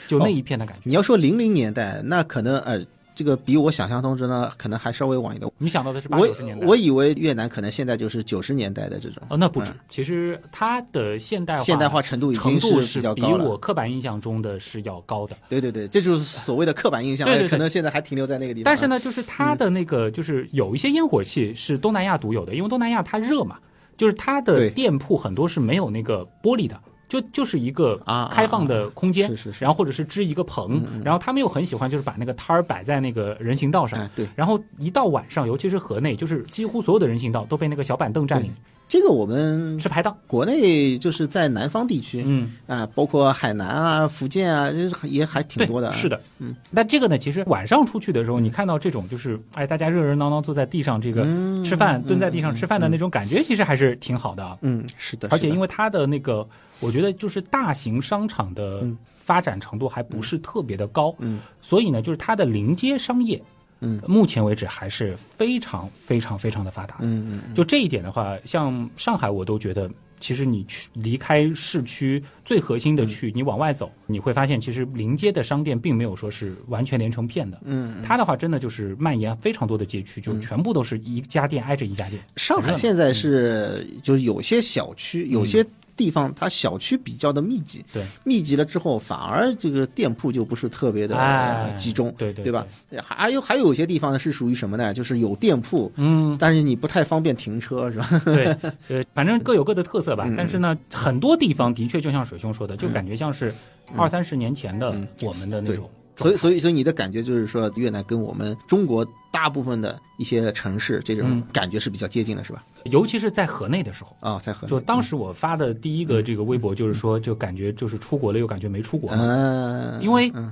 [0.08, 0.82] 就那一片的感觉。
[0.84, 5.52] 你要说零零年代，那可能呃，这个比我想象当中呢，可能还稍微晚一点。
[5.58, 6.66] 你想到的是八我九十年代？
[6.66, 13.44] 我以为越南可能现在就是九十年代的这种哦，那不止嗯，其实它的现代化现代化程度已程经度是比较高了。
[13.44, 15.36] 我刻板印象中的是要高的。
[15.50, 18.66] 对对对，这就是所谓的刻板印象，对对对哎可能现在还停留在那个地方。
[18.66, 23.58] 但是，呢，就是它的那个，就是有一些烟火气是东南亚独有的，因为东南亚它热嘛，
[23.98, 26.80] 就是它的店铺很多是没有那个玻璃的。
[27.10, 27.98] 就就是一个
[28.32, 29.66] 开放的空间，是是是。
[29.66, 34.30] 然后或者是支一个棚，然后他们又很喜欢就是把那个摊儿摆在那个人行道上，哎，对。
[34.36, 38.54] 然后一到晚上，尤其是河内，就是几乎所有的人行道都被那个小板凳占领，
[38.90, 40.18] 这个我们是排档。
[40.28, 45.94] 国内就是在南方地区嗯，啊，包括海南啊、福建啊，这也还挺，多的。
[45.94, 46.56] 是的，嗯。
[46.72, 54.58] 那这个呢，其实晚上出去的时候，你看到这种就是，哎，大家热热闹闹坐在地上这个嗯吃饭，嗯蹲在地上吃饭的那种感觉，其实还是挺好的啊。
[54.62, 56.46] 嗯，是的，而且因为它的那个，
[56.80, 63.40] 我觉得就是大型商场的嗯发展程度还不是特别的高，嗯所以呢，就是它的临街商业，
[63.82, 66.98] 嗯目前为止还是非常非常非常的发达。
[67.02, 69.90] 嗯嗯嗯就这一点的话，像上海，我都觉得，
[70.20, 77.62] 其实你去离开市区最核心的区，你往外走，你会发现，其实临街的商店并没有说是完全连成片的。
[77.64, 82.22] 嗯，它的话，真的就是蔓延非常多的街区，就全部都是一家店挨着一家店。
[82.36, 85.66] 上海现在是就是有些小区，有些
[86.00, 92.66] 地方它小区比较的密集，对，密集了之后，反而这个店铺就不是特别的集中，对对对吧？
[93.04, 94.94] 还有还有一些地方呢是属于什么呢？
[94.94, 98.22] 就是有店铺，嗯，但是你不太方便停车，是吧？
[98.24, 98.46] 对，
[98.88, 100.24] 呃，反正各有各的特色吧。
[100.26, 103.54] 嗯但是呢，很多地方的确就像水兄说的，就感觉像是
[103.98, 105.90] 二三十年前的嗯我们的那种。
[106.16, 112.62] 所以，所以，所以你的感觉就是说，越南跟我们中国大部分的一些城市这种嗯感觉是比较接近的，是吧？
[112.86, 119.18] 尤其是在河内的时候，啊，在河内就当时我发的第一个这个微博，就是说，就感觉就是出国了又感觉没出国嘛。
[119.22, 120.52] 嗯，因为嗯。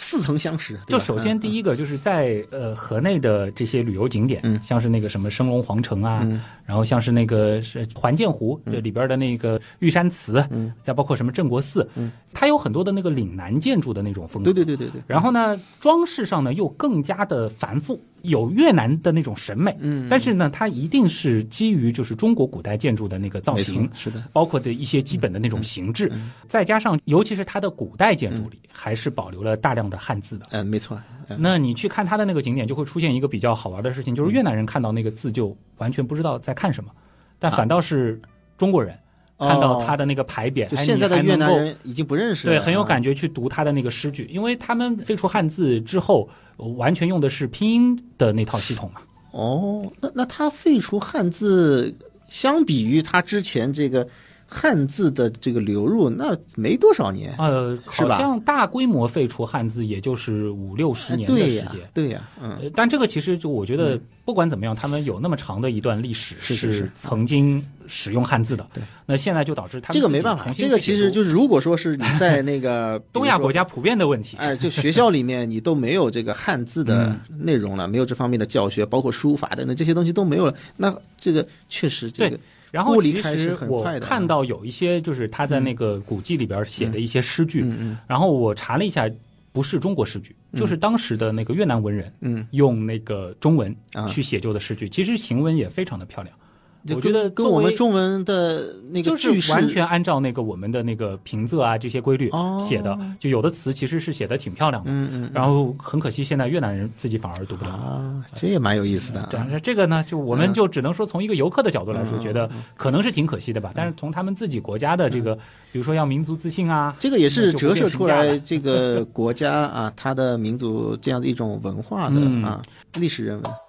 [0.00, 4.60] 似曾相识，就首先第一个就是在呃河内的这些旅游景点，嗯。
[4.62, 6.40] 像是那个什么升龙皇城啊，嗯。
[6.64, 10.72] 然后像是那个是环建湖这里边的那个玉山祠，嗯。
[10.84, 12.12] 再包括什么镇国寺，嗯。
[12.32, 14.52] 它有很多的那个岭南建筑的那种风格。
[14.52, 26.10] 对对对对对，然后呢，装饰上呢又更加的繁复，有越南的那种审美，嗯但是呢，它一定是基于就是中国古代建筑的那个造型，，是的，包括的一些基本的那种形制，
[26.46, 30.46] 再加上尤其是它的古代建筑里，还是保留了大量的汉字的。
[30.50, 36.90] 嗯，没错，嗯那你去看它的那个景点，就会出现一个比较好玩的事情，就是越南人看到那个字就完全不知道在看什么，
[37.38, 38.20] 但反倒是
[38.56, 38.98] 中国人
[39.38, 42.84] 看到他的那个牌匾，现在的越南人已经不认识了，对，很有啊。
[42.84, 49.00] 感觉去读他的那个诗句，因为他们废除汉字之后，呃完全用的是拼音的那套系统嘛。
[49.30, 51.96] 哦，那那他废除汉字，
[52.28, 54.08] 相比于他之前这个
[54.50, 68.66] 汉字的这个流入，那没多少年，呃，好像大规模废除汉字，也就是五六十哎年的时间。，对呀，嗯，呃，但这个其实就我觉得，不管怎么样，他们有那么长的一段历史是曾经使用汉字的。
[68.72, 73.58] 对，那现在就导致他们这个没办法，这个其实就是如果说是你在那个 东亚国家。
[73.68, 74.36] 普遍的问题。
[74.38, 80.54] 哎，就学校里面你都没有这个汉字的嗯内容了，没有这方面的教学，包括书法等等这些东西都没有了。
[80.76, 87.64] 那这个确实这个对然后其实我看到有一些就是他在那个古迹里边写的一些诗句，
[88.06, 89.08] 然后我查了一下，
[89.52, 94.06] 不是中国诗句，就是当时的那个越南文人嗯，用那个中文啊。
[94.06, 96.36] 去写就的诗句，其实行文也非常的漂亮。
[96.86, 107.70] 就我觉得跟跟我们中文的那个就是完全按照那个我们的那个平仄啊这些规律哦写的，就有的词其实是写的挺漂亮的，嗯嗯然后很可惜现在越南人自己反而读不了。
[107.72, 109.28] 啊，这也蛮有意思的啊。
[109.50, 113.72] 这这个呢，就我们就只能说从一个游客的角度来说，嗯觉得可能是挺可惜的吧。
[113.74, 115.34] 但是从他们自己国家的这个，
[115.72, 122.62] 比如说要民族自信啊，这个也是折射出来这个国家啊，它的民族这样的一种文化的嗯啊
[122.98, 123.67] 历史人文。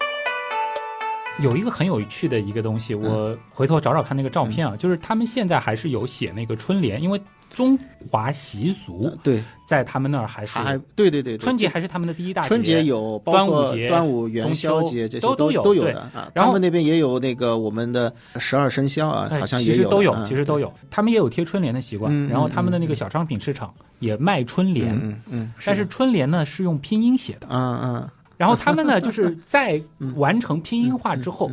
[1.41, 7.77] 有一个很有趣的一个东西，我回头找找看那个照片嗯啊，就是他们现在还是有写那个春联，因为中
[8.09, 12.47] 华习俗对，在他们那儿还是还对对对，春节还是他们的第一大节。
[12.47, 16.29] 春节有，端午节端午、元宵节这些都都都有的啊。
[16.33, 20.71] 然后他们那边也有那个我们的十二生肖啊，哎好像也有，其实都有，嗯其实都有。
[20.91, 24.95] 他们也有贴春联的习惯，嗯然后他们的那个小商品市场也卖春联，
[25.27, 27.47] 嗯，但是春联呢是用拼音写的。
[27.49, 29.81] 嗯嗯然后他们呢，就是在
[30.15, 31.51] 完成拼音化之后，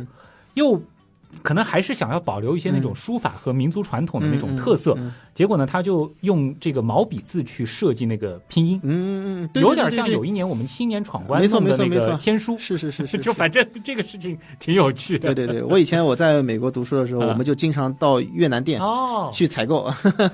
[0.53, 0.81] 又
[1.43, 4.97] 可能还是想要保留一些那种书法和民族传统的那种特色。
[5.37, 12.11] 嗯结果呢，他就用这个毛笔字去设计那个拼音，嗯嗯，嗯有点像有一年我们新年闯关没错弄的那没错没错。
[12.11, 15.35] 个天书，是是是 是，就反正 这个事情挺有趣的。
[15.35, 17.27] 对对对，我以前我在美国读书的时候，嗯。
[17.29, 18.81] 我们就经常到越南店。
[18.81, 19.87] 哦，去采购，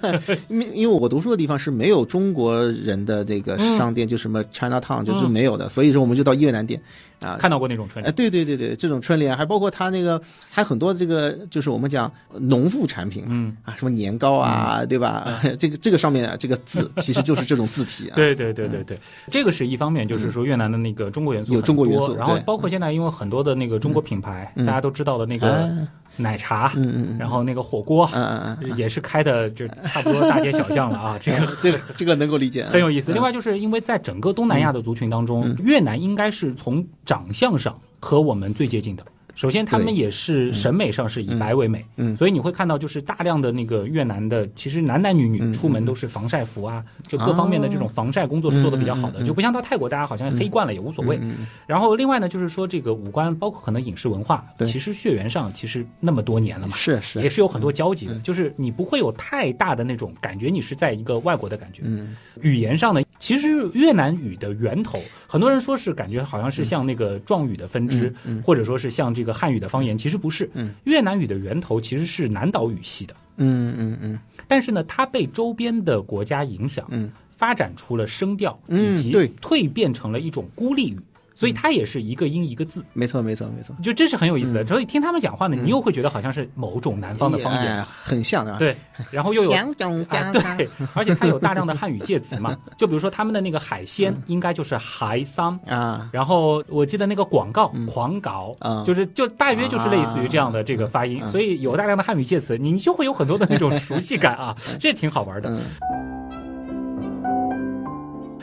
[0.47, 6.79] 因为因为我读书的地方是没有中国人的这个嗯商店，就什么 China Town 就是没有的，所以说我们就到越南店。
[7.19, 7.35] 啊。
[7.39, 15.39] 看到过那种春哎，联，对对对对，这种春联还包括他那个，还很多这个就是我们讲农副产品嗯，啊，什么年糕啊，对吧？
[15.58, 18.13] 这个这个上面啊这个字其实就是这种字体啊。
[18.15, 18.97] 对对对对对，
[19.32, 24.65] 这个是一方面，就是说越南的那个中国元素有中国元素然后包括现在因为很多的那个中国品牌，嗯。
[24.65, 27.17] 大家都知道的那个哎奶茶，嗯嗯嗯。
[27.17, 33.12] 然后那个火锅，嗯嗯嗯，也是开的就差不多大街小巷了啊，这个 这个这个能够理解，很有意思。
[33.12, 33.15] 嗯。
[33.15, 39.03] 另外就是因为在整个东南亚的族群当中，越南应该是从长相上和我们最接近的。
[39.35, 42.15] 首先，他们也是审美上是以白为美，嗯。
[42.15, 51.17] 所以你会看到就是大量的那个越南的，其实男男女女嗯出门都是防晒服啊，就各方面的这种防晒工作是做的比较好的，就不像到泰国大家好像黑惯了也无所谓。
[51.21, 57.21] 嗯然后另外呢，就是说这个五官，包括可能饮食文化，其实血缘上其实那么多年了嘛，是是。
[57.21, 61.81] 也是有很多交集的，就是你不会有太大的那种感觉，你是在一个外国的感觉。
[61.85, 62.15] 嗯。
[62.41, 70.49] 语言上呢，其实越南语的源头，很多人说是感觉好像是像那个壮语的分支，或者说是像这个汉语的方言，其实不是。
[70.53, 70.73] 嗯。
[70.83, 74.19] 越南语的源头其实是南岛语系的，嗯嗯嗯。
[74.47, 77.12] 但是呢，它被周边的国家影响，嗯。
[77.36, 79.29] 发展出了声调，嗯以及对。
[79.41, 80.99] 蜕变成了一种孤立语，
[81.35, 82.83] 所以它也是一个音一个字。
[82.93, 88.57] 没错没错没错，就这是很有意思的，所以听他们讲话呢，你又会觉得好像是某种南方的方言，哎很像的啊。
[88.57, 88.75] 对，
[89.11, 105.49] 然后又有两种啊，对，而且它有大量的汉语介词嘛， 就比如说他们的那个海鲜应该就是海桑，啊，然后我记得那个广告狂搞啊，就是就大约就是类似于这样的这个发音，所以有大量的汉语介词，你就会有很多的那种熟悉感啊，这挺好玩的。
[105.49, 105.59] 嗯。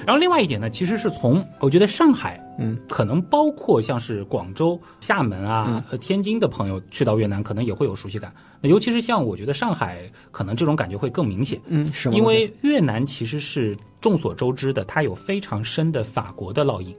[0.06, 8.32] 然后另外一点呢，其实是从我觉得上海，嗯，可能包括像是广州、厦门啊、呃天津的朋友去到越南，可能也会有熟悉感。
[8.60, 11.60] 那尤其是像我觉得上海，可能这种感觉会更明显。
[11.66, 12.24] 嗯，因？
[12.24, 16.94] 为越南其实是众所周知的，它有非常深的法国的烙印。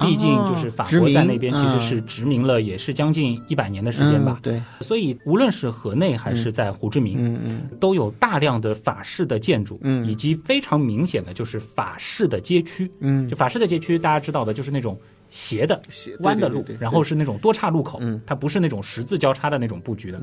[0.00, 4.42] 毕竟就是法国在那边其实是殖民了，也是将近一百年的时间吧嗯。
[4.42, 12.90] 对，所以无论是河内还是在胡志明，都有大量的法式的建筑，嗯以及非常明显的就是法式的街区。
[13.00, 14.98] 嗯就法式的街区，大家知道的就是那种
[15.30, 20.20] 斜的斜弯的路然后是那种多岔路口嗯，它不是那种十字交叉的那种布局的。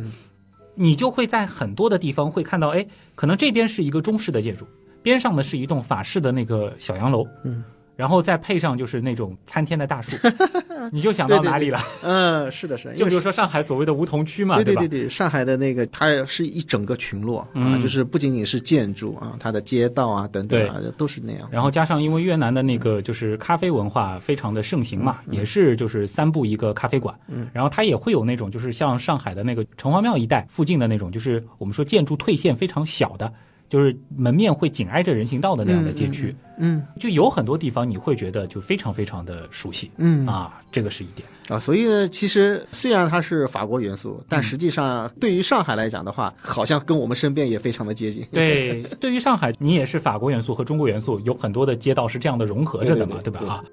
[0.76, 4.66] 你就会在很多的地方会看到，哎，可能这边是一个中式的建筑，
[5.04, 7.64] 边上呢是一栋法式的那个小洋楼，嗯，
[7.96, 10.16] 然后再配上就是那种参天的大树，
[10.92, 11.80] 你就想到哪里了？
[12.02, 14.64] 嗯，是的，是的，就比如说上海所谓的梧桐区嘛，吧？
[14.64, 21.48] 对对对，上海的那个它是一整个群落啊，就是不仅仅是建筑啊，它的街道啊等等啊都是那样。
[21.52, 33.32] 然后加上因为越南的那个就是咖啡文化非常的盛行嘛，也是就是三步一个咖啡馆，嗯，然后它也会有那种就是像上海的那个城隍庙一带附近的那种，就是我们说建筑退线非常小的。
[33.74, 41.60] 就是门面会紧挨着人行道的那样的街区，嗯，就有很多地方你会觉得就非常非常的熟悉，嗯啊，这个是一点啊。
[41.60, 48.24] 所以呢，其实虽然它是法国元素，但实际上对于上海来讲的话，好像跟我们身边也非常的接近。
[48.32, 53.40] 对，对于上海，你也是法国元素和中国元素有很多的街道是这样的融合着的嘛，对吧？
[53.48, 53.64] 啊，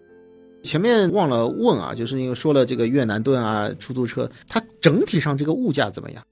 [0.62, 6.24] 前面忘了问啊，就是因为说了这个越南盾啊，出租车，它整体上这个物价怎么样？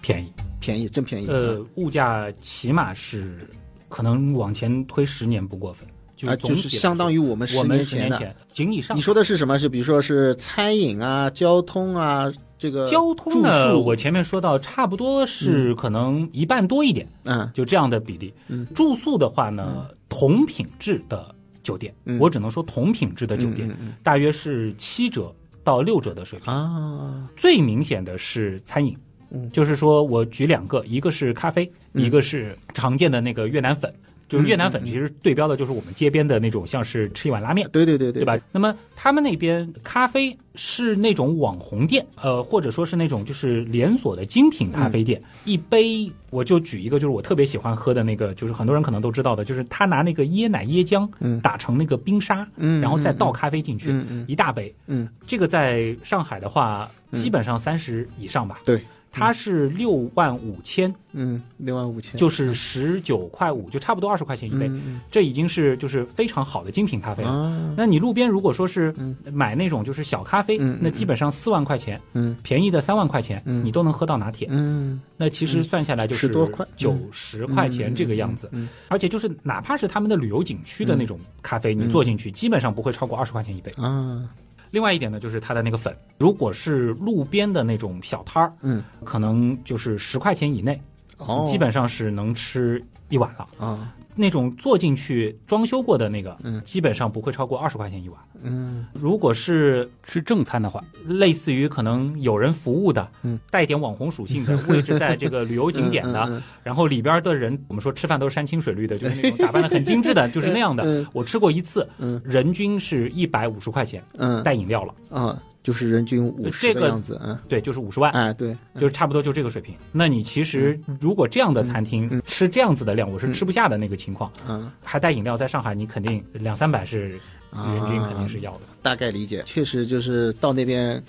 [0.00, 0.32] 便宜。
[0.60, 1.26] 便宜，真便宜。
[1.28, 3.48] 呃，物价起码是
[3.88, 8.36] 可能往前推十年不过分，就是相当于我们十年前的。
[8.52, 8.96] 仅以上。
[8.96, 9.58] 你说的是什么？
[9.58, 13.78] 是比如说是餐饮啊、交通啊，这个交通呢？
[13.78, 18.34] 我前面说到，差不多是可能一半多一点，嗯，就这样的比例。
[18.48, 23.70] 嗯，住宿的话呢，同品质的酒店，我只能说同品质的酒店，
[24.02, 27.28] 大约是七折到六折的水平啊。
[27.36, 28.96] 最明显的是餐饮。
[29.30, 33.92] 嗯，就是说我举两个，一个是咖啡，一个是常见的那个越南粉。
[34.28, 37.66] 就是越南粉其实对标的就是我们街边的那种，像是吃一碗拉面。
[37.72, 38.38] 对对对对，对吧？
[38.52, 45.18] 那么他们那边咖啡是那种网红店，呃，或者说是那种就是连锁的精品咖啡店。
[45.46, 51.08] 一杯我就举一个，就是我特别喜欢喝的那个，就是很多人可能都知道的，就是他拿那个椰奶椰浆
[51.40, 58.60] 打成那个冰沙，嗯，然后再倒咖啡进去，嗯一大杯，嗯，这个在上海的话，基本上三十以上吧。
[58.66, 58.78] 对。
[59.18, 64.70] 它是六万五千，嗯，六万五千，就是十九块五，就差不多二十块钱一杯，
[65.10, 67.74] 这已经是就是非常好的精品咖啡了。
[67.76, 68.94] 那你路边如果说是
[69.32, 78.50] 买那种就是小咖啡，那基本上四万块钱，嗯，便宜的三万块钱，你都能喝到拿铁，嗯，那其实算下来就是多块，九十块钱这个样子，
[78.88, 83.72] 而且就是哪怕是他们的旅游景区的那种咖啡，你坐进去基本上不会超过二十块钱一杯。
[83.76, 84.22] 啊。
[84.70, 90.80] 另外一点呢，就是它的那个粉，如果是路边的那种小摊儿，嗯，可能就是十块钱以内，
[91.18, 93.48] 哦，基本上是能吃一碗了。
[93.58, 93.94] 啊。
[94.18, 98.20] 那种坐进去装修过的那个，嗯，基本上不会超过二十块钱一碗。
[98.42, 111.04] 嗯，如果是吃正餐的话，类似于可能有人服务的，嗯，带点网红属性的， 位置在这个旅游景点的，然后里边的人，我们说吃饭都是山清水绿的，就是那种打扮的很精致的， 就是那样的。
[111.12, 114.94] 我吃过一次，嗯，人均是一百五十块钱，嗯，带饮料了。
[115.10, 115.42] 啊。
[115.68, 119.74] 就是人均五十的样子，嗯，对，就是五十万，哎，对，就是差不多就这个水平。
[119.92, 128.60] 那你其实如果这样的餐厅吃这样子的量，我是吃不下的那个情况，嗯，还带饮料，在上海你肯定两三百是人均肯定是要的。
[128.80, 131.04] 大概理解，确实就是到那边。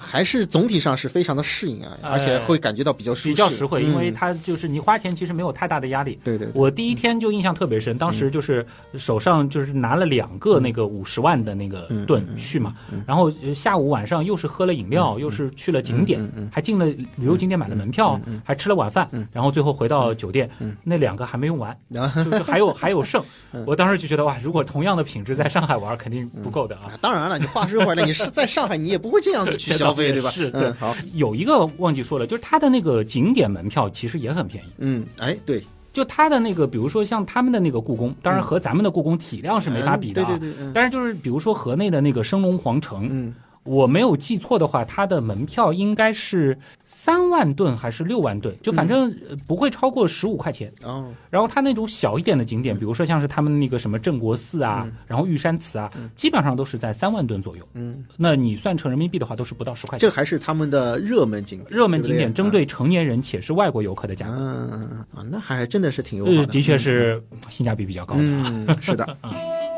[0.00, 6.18] 还是总体上是非常的适应啊，而且会感觉到比较比较实惠，因为它就是你花钱其实没有太大的压力。
[6.24, 12.74] 对对，我第一天就印象特别深，当时就是手上就是拿了两个那个五十万的那个盾去嘛，
[13.06, 20.48] 然后下午晚上又是喝了饮料，又是去了景点，还进了旅游景点买了门票，还吃了晚饭，然后最后回到酒店，
[20.82, 21.76] 那两个还没用完，
[22.24, 23.22] 就就还有还有剩。
[23.66, 26.92] 我当时就觉得哇，如果同样的品质在上海玩肯定不够的啊。
[27.00, 29.89] 当然了，你话说回来，你是在上海，你也不会这样子去消。
[29.90, 30.30] 消费对吧？
[30.30, 30.72] 是对。
[30.72, 34.68] 好，有一个忘记说了，就是它的那个景点门票其实也很便宜。
[34.78, 40.38] 嗯，哎，对，就它的那个，比如说像他们的那个故宫，当然和咱们的故宫体量是没法比的啊。
[40.38, 40.72] 对对对。
[40.72, 43.34] 但是就是比如说河内的那个升龙皇城，嗯。
[43.70, 49.14] 我没有记错的话，它的门票应该是三万吨还是六万吨，就反正
[49.46, 50.72] 不会超过十五块钱。
[50.82, 57.64] 哦，然后它那种小一点的景点，比如说像是他们那个什么镇国寺啊，然后玉山祠啊，基本上都是在三万吨左右。
[57.74, 60.08] 嗯，那你算成人民币的话，都是不到十块钱。
[60.08, 64.34] 这还是他们的热门景点，热门景点针对成年人且是外国游客的价格。
[64.36, 68.22] 嗯啊，那还真的是挺友好的，的确是性价比比较高的。
[68.24, 69.16] 嗯，是的。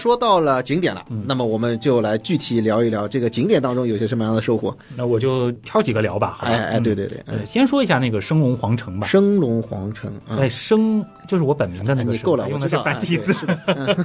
[0.00, 4.74] 说到了景点了，那么我们就来具体聊一聊这个景点当中有些什么样的收获。
[4.96, 6.38] 那我就挑几个聊吧。
[6.40, 9.06] 哎哎，对对对，先说一下那个升龙皇城吧。
[9.06, 13.34] 升龙皇城，哎，升就是我本名的那个，你够了，用的是繁体字。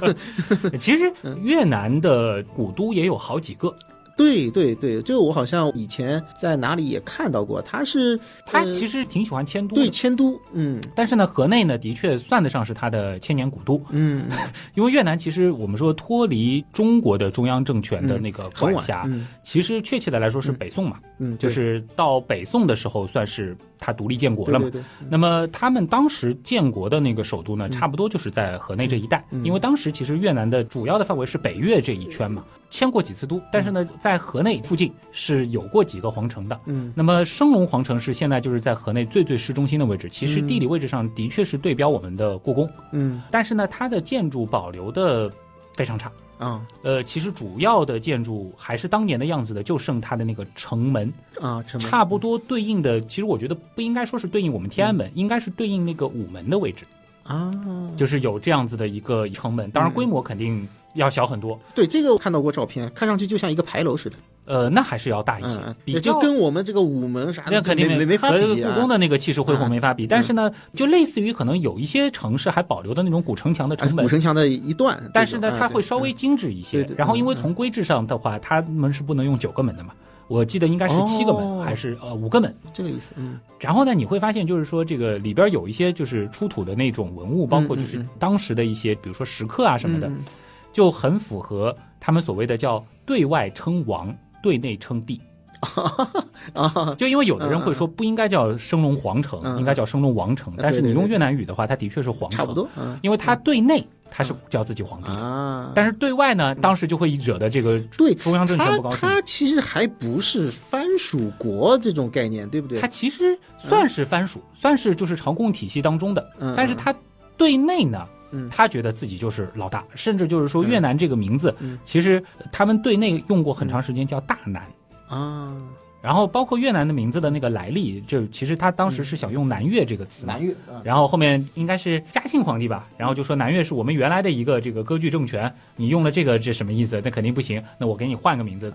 [0.78, 1.10] 其实
[1.42, 3.74] 越南的古都也有好几个。
[4.16, 7.60] 对对对，这个我好像以前在哪里也看到过。
[7.60, 10.80] 他是他其实挺喜欢迁都，对迁都，嗯。
[10.94, 14.24] 但是呢，河内呢的确算得上是他的千年古都，嗯。
[14.74, 19.08] 因为越南其实我们说脱离中国的中央政权的那个管辖，
[19.42, 24.64] 其实确切的来说是北宋嘛，嗯，就是到北宋的时候算是它独立建国了嘛。
[24.66, 29.44] 对对对，那么他们当时建国的那个首都呢，差不多就是在河内这一带，嗯。
[29.44, 36.60] 因为当时其实越南的主要的范围是北越这一圈嘛，迁过几次都，但是呢，在河内附近是有过几个皇城的。
[36.66, 36.92] 嗯。
[36.94, 43.22] 那么升龙皇城是现在就是在河内最最市中心的位置，其实地理位置上的确是对标我们的故宫，嗯。
[43.30, 45.30] 但是呢，它的建筑保留的
[45.74, 46.10] 非常差。
[46.38, 51.90] 啊呃，其实主要的建筑还是当年的样子的，就剩它的那个城门，啊，城门。
[51.90, 56.84] 差不多对应的，其实我觉得不应该说是对应我们天安门，应该是对应那个午门的位置，
[57.22, 57.52] 啊，
[57.96, 64.16] 就是有这样子的一个城门，当然规模肯定要小很多，对这个我看到过照片，看上去就像一个牌楼似的，
[64.46, 68.72] 呃，那还是要大一些嗯，，比较就跟我们这个午门啥的那肯定没法比啊。
[68.72, 74.08] 故宫的那个气势恢宏啊没法比，但是呢，就类似于可能有一些城市还保留的那种古城墙的成本古。
[74.08, 76.82] 城墙的一段，但是呢，它会稍微精致一些。
[76.96, 79.90] 然后，因为嗯从规制上的话，他们是不能用九个门的嘛，
[80.28, 82.54] 我记得应该是七个门，哦还是呃五个门。
[82.72, 90.24] 这个意思，嗯然后呢，你会发现就是说，这个里边有一些就是出土的那种文物，包括就是当时的一些，比如说石刻啊什么的，嗯
[90.72, 94.14] 就很符合他们所谓的叫对外称王，
[94.46, 95.20] 对内称帝。
[96.54, 108.98] 啊，就因为有的人会说不应该叫升龙皇城，嗯应该叫升龙王城，嗯但是你用越南语的话，它的确是皇城，差不多，嗯因为它对内它是叫自己皇帝，啊，但是对外呢，当时就会惹得这个对中央政权不高兴。
[109.00, 112.78] 它其实还不是藩属国这种概念，对不对？
[112.78, 112.86] 它？
[112.86, 116.94] 其实算是藩属，算是就是朝贡体系当中的，嗯但是它
[117.38, 121.78] 对内呢嗯，他觉得自己就是老大，甚至就是说越南这个名字，嗯。
[121.84, 124.66] 其实他们对内用过很长时间叫大南。
[125.08, 125.54] 啊，
[126.02, 137.00] 然后包括越南的名字的那个来历，就其实他当时是想用南越这个词嘛，南越啊，然后后面应该是嘉庆皇帝吧，然后就说南越是我们原来的一个这个割据政权，你用了这个这什么意思？
[137.04, 138.72] 那肯定不行，那我给你换个名字，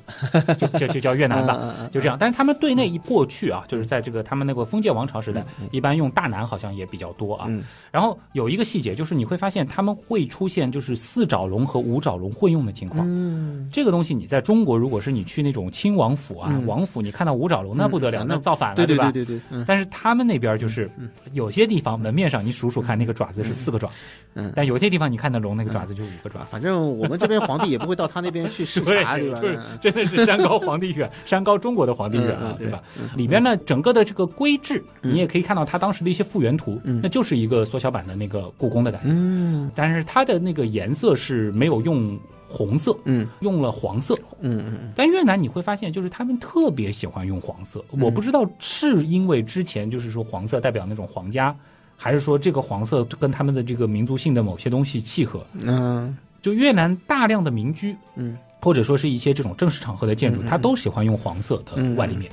[0.57, 1.87] 就就就叫越南吧。
[1.91, 7.45] 就这样，但是他们对内一过去啊，就是在这个他们那个封建王朝时代，一般用大南好像也比较多啊。
[7.47, 13.05] 嗯然后有一个细节，就是你会发现他们会出现就是四爪龙和五爪龙混用的情况。
[13.05, 19.11] 嗯，这个东西你在中国，如果是你去那种亲王府啊、嗯王府，你看到五爪龙那不得了，嗯那造反了，对对吧？
[19.11, 19.63] 对对对，嗯。
[19.67, 20.89] 但是他们那边就是
[21.33, 23.89] 有些地方门面上你数数看，那个爪子是四个爪，
[24.33, 24.51] 嗯。
[24.55, 26.39] 但有些地方你看到龙那个爪子就五个爪。
[26.39, 26.47] 啊，。
[26.49, 29.41] 反正我们这边皇帝也不会到他那边去视察，对吧？
[29.81, 32.81] 真的是山高皇帝远， 山高中国的皇帝远啊对吧？
[33.15, 39.69] 里边呢，整个的这个规制，你也可以看到他当时的一些复原图，那就是一个缩小版的那个故宫的感觉，嗯。
[39.75, 42.19] 但是它的那个颜色是没有用
[42.51, 43.25] 红色，嗯。
[43.39, 44.13] 用了黄色。
[44.41, 48.01] 嗯嗯但越南你会发现，就是他们特别喜欢用黄色，嗯。
[48.01, 51.55] 我不知道是因为之前就是说黄色代表那种皇家。
[51.95, 55.45] 还是说这个黄色跟他们的这个民族性的某些东西契合？
[55.59, 56.17] 嗯。
[56.41, 62.31] 就越南大量的民居，嗯，或者说是一些这种正式场合的建筑，它都喜欢用黄色的外立面。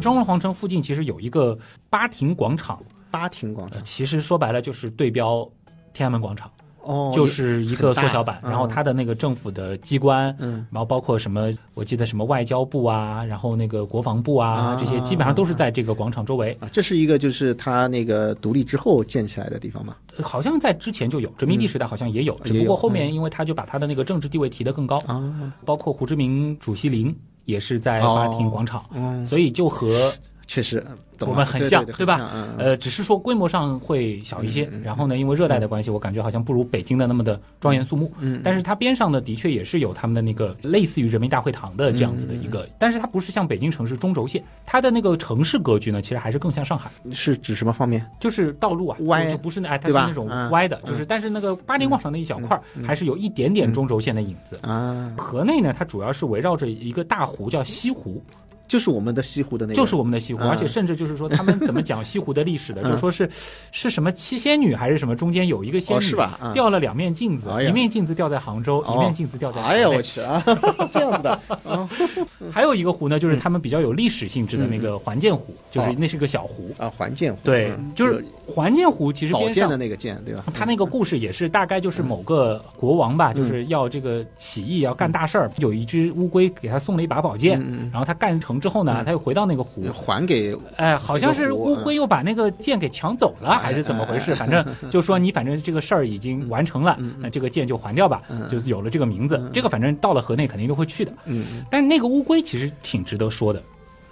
[0.00, 1.58] 中文皇城附近其实有一个
[1.90, 5.46] 巴亭广场，巴亭广呃，场其实说白了就是对标
[5.92, 6.50] 天安门广场，
[6.84, 8.38] 哦，就是一个缩小版。
[8.42, 16.56] 然后它的那个政府的机关，嗯然后包括什么，我记得什么外交部啊，然后那个国防部啊，啊这些基本上都是在这个广场周围。
[16.60, 19.96] 啊，这是一个就是他那个独立之后建起来的地方嘛？
[20.22, 27.14] 好像在之前就有，殖民地时代好像也有，只不过后面因为他就把他的那个政治地位提得更高，啊，包括胡志明主席陵
[27.44, 30.12] 也是在巴亭广场，嗯，所以就和
[30.46, 30.84] 确实，
[31.20, 32.30] 我们很像，对吧？
[32.58, 34.68] 呃，只是说规模上会小一些。
[34.82, 38.12] 然后呢，因为热带的关系，我感觉好像不如北京的那么的庄严肃穆。
[38.18, 48.04] 嗯但是它边上呢，的确也是有他们的那个类似于人民大会堂的这样子的一个，但是它不是像北京城市中轴线，它的那个城市格局呢，其实还是更像上海，是指什么方面？
[48.20, 50.50] 就是道路啊，歪就就不是那哎，它是那种嗯。
[50.50, 54.58] 歪的，就是但是那个巴黎广场那一小块儿还是有一点点中轴线的影子。
[54.62, 58.22] 啊，河内呢，它主要是围绕着一个大湖叫西湖，
[58.66, 60.50] 就是我们的西湖的那个，就是我们的西湖，嗯。
[60.50, 62.90] 而且甚至就是说他们怎么讲西湖的历史的，嗯。
[62.90, 63.28] 就说是
[63.72, 66.38] 是什么七仙女还是什么，中间有一个仙哦女是吧？
[66.42, 66.52] 嗯。
[66.54, 68.94] 掉了两面镜子哎，一面镜子掉在杭州，哦。
[68.96, 70.42] 一面镜子掉在河哎呀，我去啊，
[70.92, 71.30] 这样子的，
[71.64, 71.88] 啊
[72.50, 76.70] 还有一个湖呢，就是他们比较有历史性质的那个环建湖，就是哦那是个小湖。
[76.78, 80.44] 啊，环建湖，对嗯，就是环建湖，其实宝边上剑的那个剑，对吧？
[80.54, 87.90] 他那个故事也是大概就是某个国王吧，就是要这个起义要干大事儿，有一只乌龟给他送了一把宝剑，嗯。
[87.92, 94.34] 然后他干成之后呢，他又回到那个湖，还给哎，好像是乌龟又把那个剑给抢走了，还是怎么回事？
[94.34, 99.50] 反正就说你反正这个事儿已经完成了，那这个剑就还掉吧，就是有了这个名字。
[99.52, 101.12] 这个反正到了河内肯定都会去的。
[101.26, 103.62] 嗯但是那个乌龟其实挺值得说的，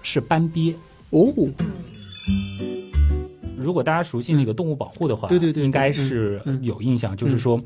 [0.02, 0.74] 是斑鳖。
[1.10, 1.32] 哦，
[3.56, 7.60] 如果大家熟悉那个动物保护的话，对对对应该是有印象，就是说，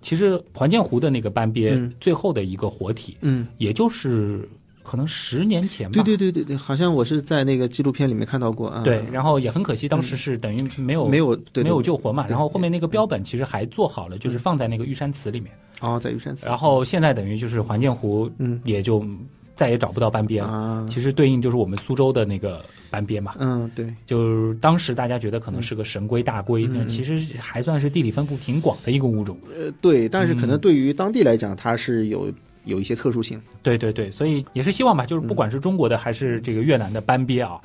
[0.00, 1.92] 其实环建湖的那个斑鳖嗯。
[1.98, 3.46] 最后的一个活体，嗯。
[3.58, 4.48] 也就是
[4.90, 5.92] 可能十年前吧。
[5.92, 8.82] 对对对对对，好像我是在那个纪录片里面看到过啊。
[8.82, 12.26] 对，然后也很可惜，当时是等于没有没有没有救活嘛。
[12.26, 15.52] 然后后面那个标本其实还做好了，就是放在那个玉山祠里面。
[15.80, 16.44] 哦，在玉山祠。
[16.44, 19.06] 然后现在等于就是环建湖，嗯也就
[19.54, 20.48] 再也找不到斑鳖了。
[20.48, 22.60] 啊，其实对应就是我们苏州的那个
[22.90, 29.38] 斑鳖嘛，嗯，对，就是当时大家觉得可能是个神龟大龟，嗯其实还算是地理分布挺广的一个物种。
[29.56, 32.28] 呃，对，但是可能嗯对于当地来讲，它是有
[32.64, 33.40] 有一些特殊性。
[33.62, 37.60] 对对对，所以也是希望吧，就是不管是中国的还是这个越南的班鳖啊，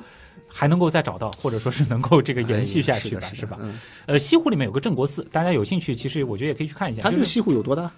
[0.48, 3.58] 还能够再找到，或者说是能够这个延续下去吧，哎是吧？
[3.60, 7.02] 嗯，呃，西湖里面有个镇国寺，大家有兴趣，其实我觉得也可以去看一下。
[7.02, 7.90] 它这个西湖有多大？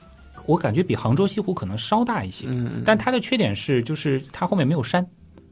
[0.47, 5.07] 我感觉比杭州西湖可能稍大一些，嗯但它的缺点是就是它后面没有山，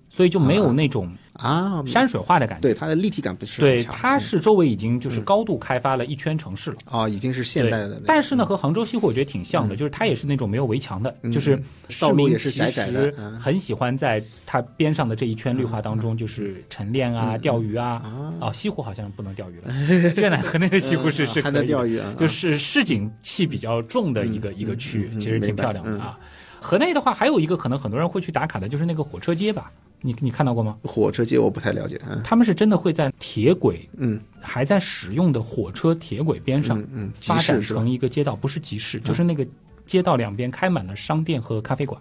[0.08, 2.62] 所以就没有那种啊，山水画的感觉。
[2.62, 6.76] 对它的立体感不是很对，它是周围已经就是高度开发了一圈城市了。
[6.90, 8.02] 哦，已经是现代的那个。
[8.06, 17.86] 但是呢，和杭州西湖我觉得挺像的，就是它也是那种没有围墙的，嗯就是市道路也是民其窄窄的实嗯很喜欢在它边上的这一圈绿化当中，就是晨练啊、钓鱼啊。
[17.88, 19.72] 啊，哦，西湖好像不能钓鱼了，
[20.16, 26.18] 越南河内的西湖是是可以钓鱼啊，就是市井气比较重的一个一个区域，嗯其实挺漂亮的啊。
[26.60, 29.70] 河内的话，还有一个可能很多人会去打卡的，就是那个火车街吧？
[30.02, 30.76] 你你看到过吗？
[30.82, 32.00] 火车街我不太了解。
[32.08, 37.88] 嗯他们是真的会在铁轨嗯还在使用的火车铁轨边上嗯嗯，发展成？
[37.88, 39.46] 一个街道，不是集市，就是那个
[39.86, 42.00] 街道两边开满了商店和咖啡馆，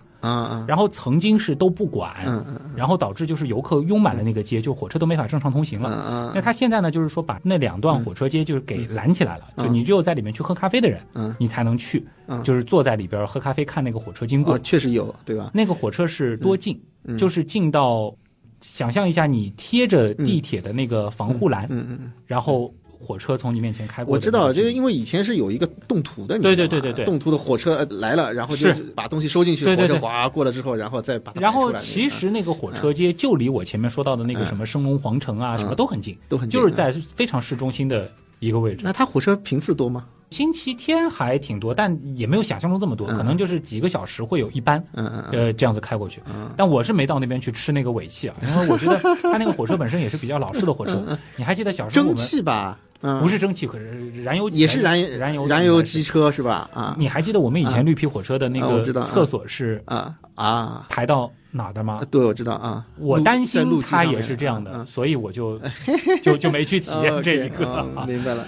[0.68, 6.08] 然后曾经是都不管，嗯嗯然后导致就是游客拥满了那个街，就火车都没法正常通行嗯了。
[6.10, 6.32] 嗯。
[6.34, 11.34] 那他现在呢，就是说把那两段火车街就是给拦起来了，嗯就你只有在里面去喝咖啡的人，嗯。
[11.40, 12.44] 你才能去，嗯。
[12.44, 14.56] 就是坐在里边喝咖啡看那个火车经过。
[14.56, 15.52] 哦，确实有，对吧？
[15.54, 18.14] 那个火车是多近，嗯就是近到，
[18.62, 22.74] 想象一下你贴着地铁的那个防护栏，嗯嗯嗯，然后
[23.06, 24.66] 火车从你面前开过我知道，的那个距离。
[24.66, 27.06] 这个因为以前是有一个动图的，你对对对对对。
[27.06, 28.84] 动图的火车呃来了，然后就是。
[28.96, 29.96] 把东西收进去，对对对。
[29.98, 35.60] 火车哗过了之后，然后再把它然后其实那个火车街就离我前面说到的那个什么升龙皇城啊，嗯。
[35.60, 38.82] 什么都很近，都很近就是在非常市中心的一个位置。
[38.84, 40.06] 那它火车频次多吗？
[40.32, 44.84] 星期天还挺多，但也没有想象中这么多，嗯可能就是几个小时会有一班。
[44.94, 51.18] 呃，这样子开过去，嗯但我是没到那边去吃那个尾气啊，因为我觉得 它那个火车本身也是比较老式的火车。
[51.36, 56.70] 你还记得小时候我蒸们汽吧，嗯，不是蒸汽，可是燃油机也是燃油燃油燃油机车是吧？
[56.74, 60.86] 啊你还记得我们以前绿皮火车的那个厕所是啊啊！
[60.90, 62.02] 排到哪的吗？
[62.12, 62.86] 对，我知道啊。
[62.98, 65.60] 我担心它也是这样的，嗯所以我就
[66.22, 67.70] 就就没去体验这一个。
[67.96, 68.46] 啊明白了。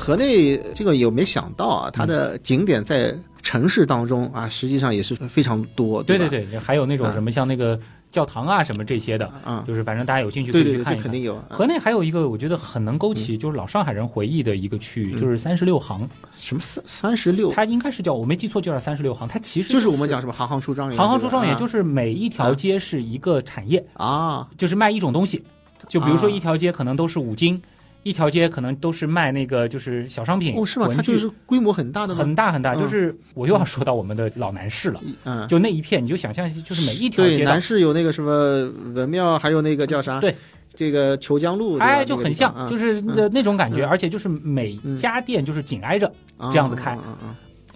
[0.00, 1.90] 河内这个有没想到啊？
[1.90, 6.04] 它的景点在城市当中啊，实际上也是非常多，吧？
[6.06, 7.12] 对对对，还有那种啊。
[7.12, 7.78] 什么像那个
[8.10, 10.96] 教堂啊什么这些的，啊，就是反正大家有兴趣可以去看一看。
[10.96, 11.36] 这肯定有。
[11.36, 11.44] 啊。
[11.50, 24.48] 河内还有一个我觉得很能勾起就是老上海人回忆的一个区域，就是三十六行，什么三三十六，它应该是叫我没记错就叫三十六行，它其实就是我们讲什么行行出状元，行行出状元，就是每一条街是一个产业，啊。
[24.56, 25.44] 就是卖一种东西，
[25.88, 26.32] 就比如说啊。
[26.32, 27.60] 一条街可能都是五金，
[28.02, 30.88] 一条街可能都是卖那个就是小商品，哦是吗？
[30.94, 32.14] 它就是规模很大的？
[32.14, 32.80] 很大很大，嗯。
[32.80, 40.18] 就是我又要说到我们的老南市了，嗯，就那一片，你就想象，就是每一条对，街道南，市有那个什么文庙，还有那个叫啥？
[40.20, 40.34] 对，
[40.74, 43.88] 这个虬江路，哎，就很像，就是那那种感觉，嗯。
[43.88, 46.10] 而且就是每家店就是紧挨着。
[46.38, 46.96] 啊这样子开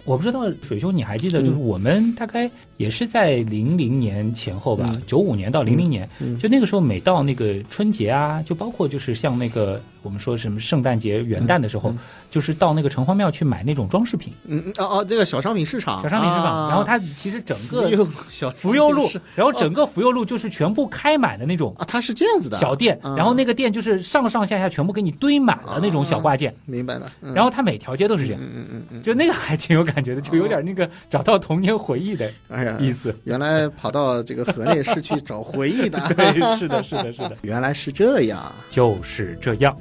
[0.05, 6.37] 我不知道水兄你还记得，嗯就是我们大概也是在零零年前后吧嗯，九五年到零零年，嗯。
[6.37, 11.97] 就那个时候每到那个春节啊，就包括就是像那个我们说什么圣诞节、元旦的时候，嗯
[12.29, 16.67] 就是到那个城隍庙去买那种装饰品，嗯嗯哦哦，这个小商品市场，小商品市场，啊。
[16.69, 22.57] 然后它其实整个 福佑小福佑路，然后整个福佑路就是全部开满的那种啊，它是这样子的。
[22.57, 27.33] 小店，啊然后那个店就是上上下下全部给你堆满了那种小挂件，明白了，嗯。
[27.33, 33.15] 然后它每条街都是这样，嗯嗯嗯嗯，就那个还挺有感觉的，就有点那个找到童年回忆的哎呀，意思。
[33.23, 38.51] 原来跑到这个河内是去找回忆的， 对，是的，是的，是的， 原来是这样。
[38.69, 39.75] 就是这样。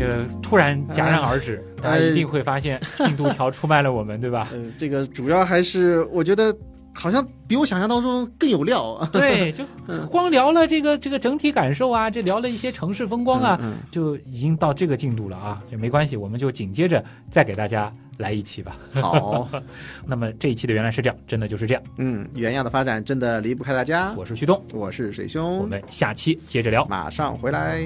[0.00, 4.48] 呃，突然戛然而止，大家一定会发现进度条出卖了我们，对吧？
[4.52, 6.56] 呃，这个主要还是我觉得
[6.98, 9.08] 好像比我想象当中更有料啊。
[9.14, 9.64] 对，就
[10.08, 18.76] 光聊了这个这个整体感受啊，这聊了一些城市风光啊，嗯就已经到这个进度了啊，就没关系，我们就紧接着再给大家来一期吧。
[18.94, 19.48] 嗯好，
[20.04, 21.82] 那么这一期的原来是这样，真的就是这样。
[21.98, 24.12] 嗯，原样的发展真的离不开大家。
[24.16, 26.84] 我是旭东，我是水兄我，们下期接着聊。
[26.86, 27.80] 马上回来。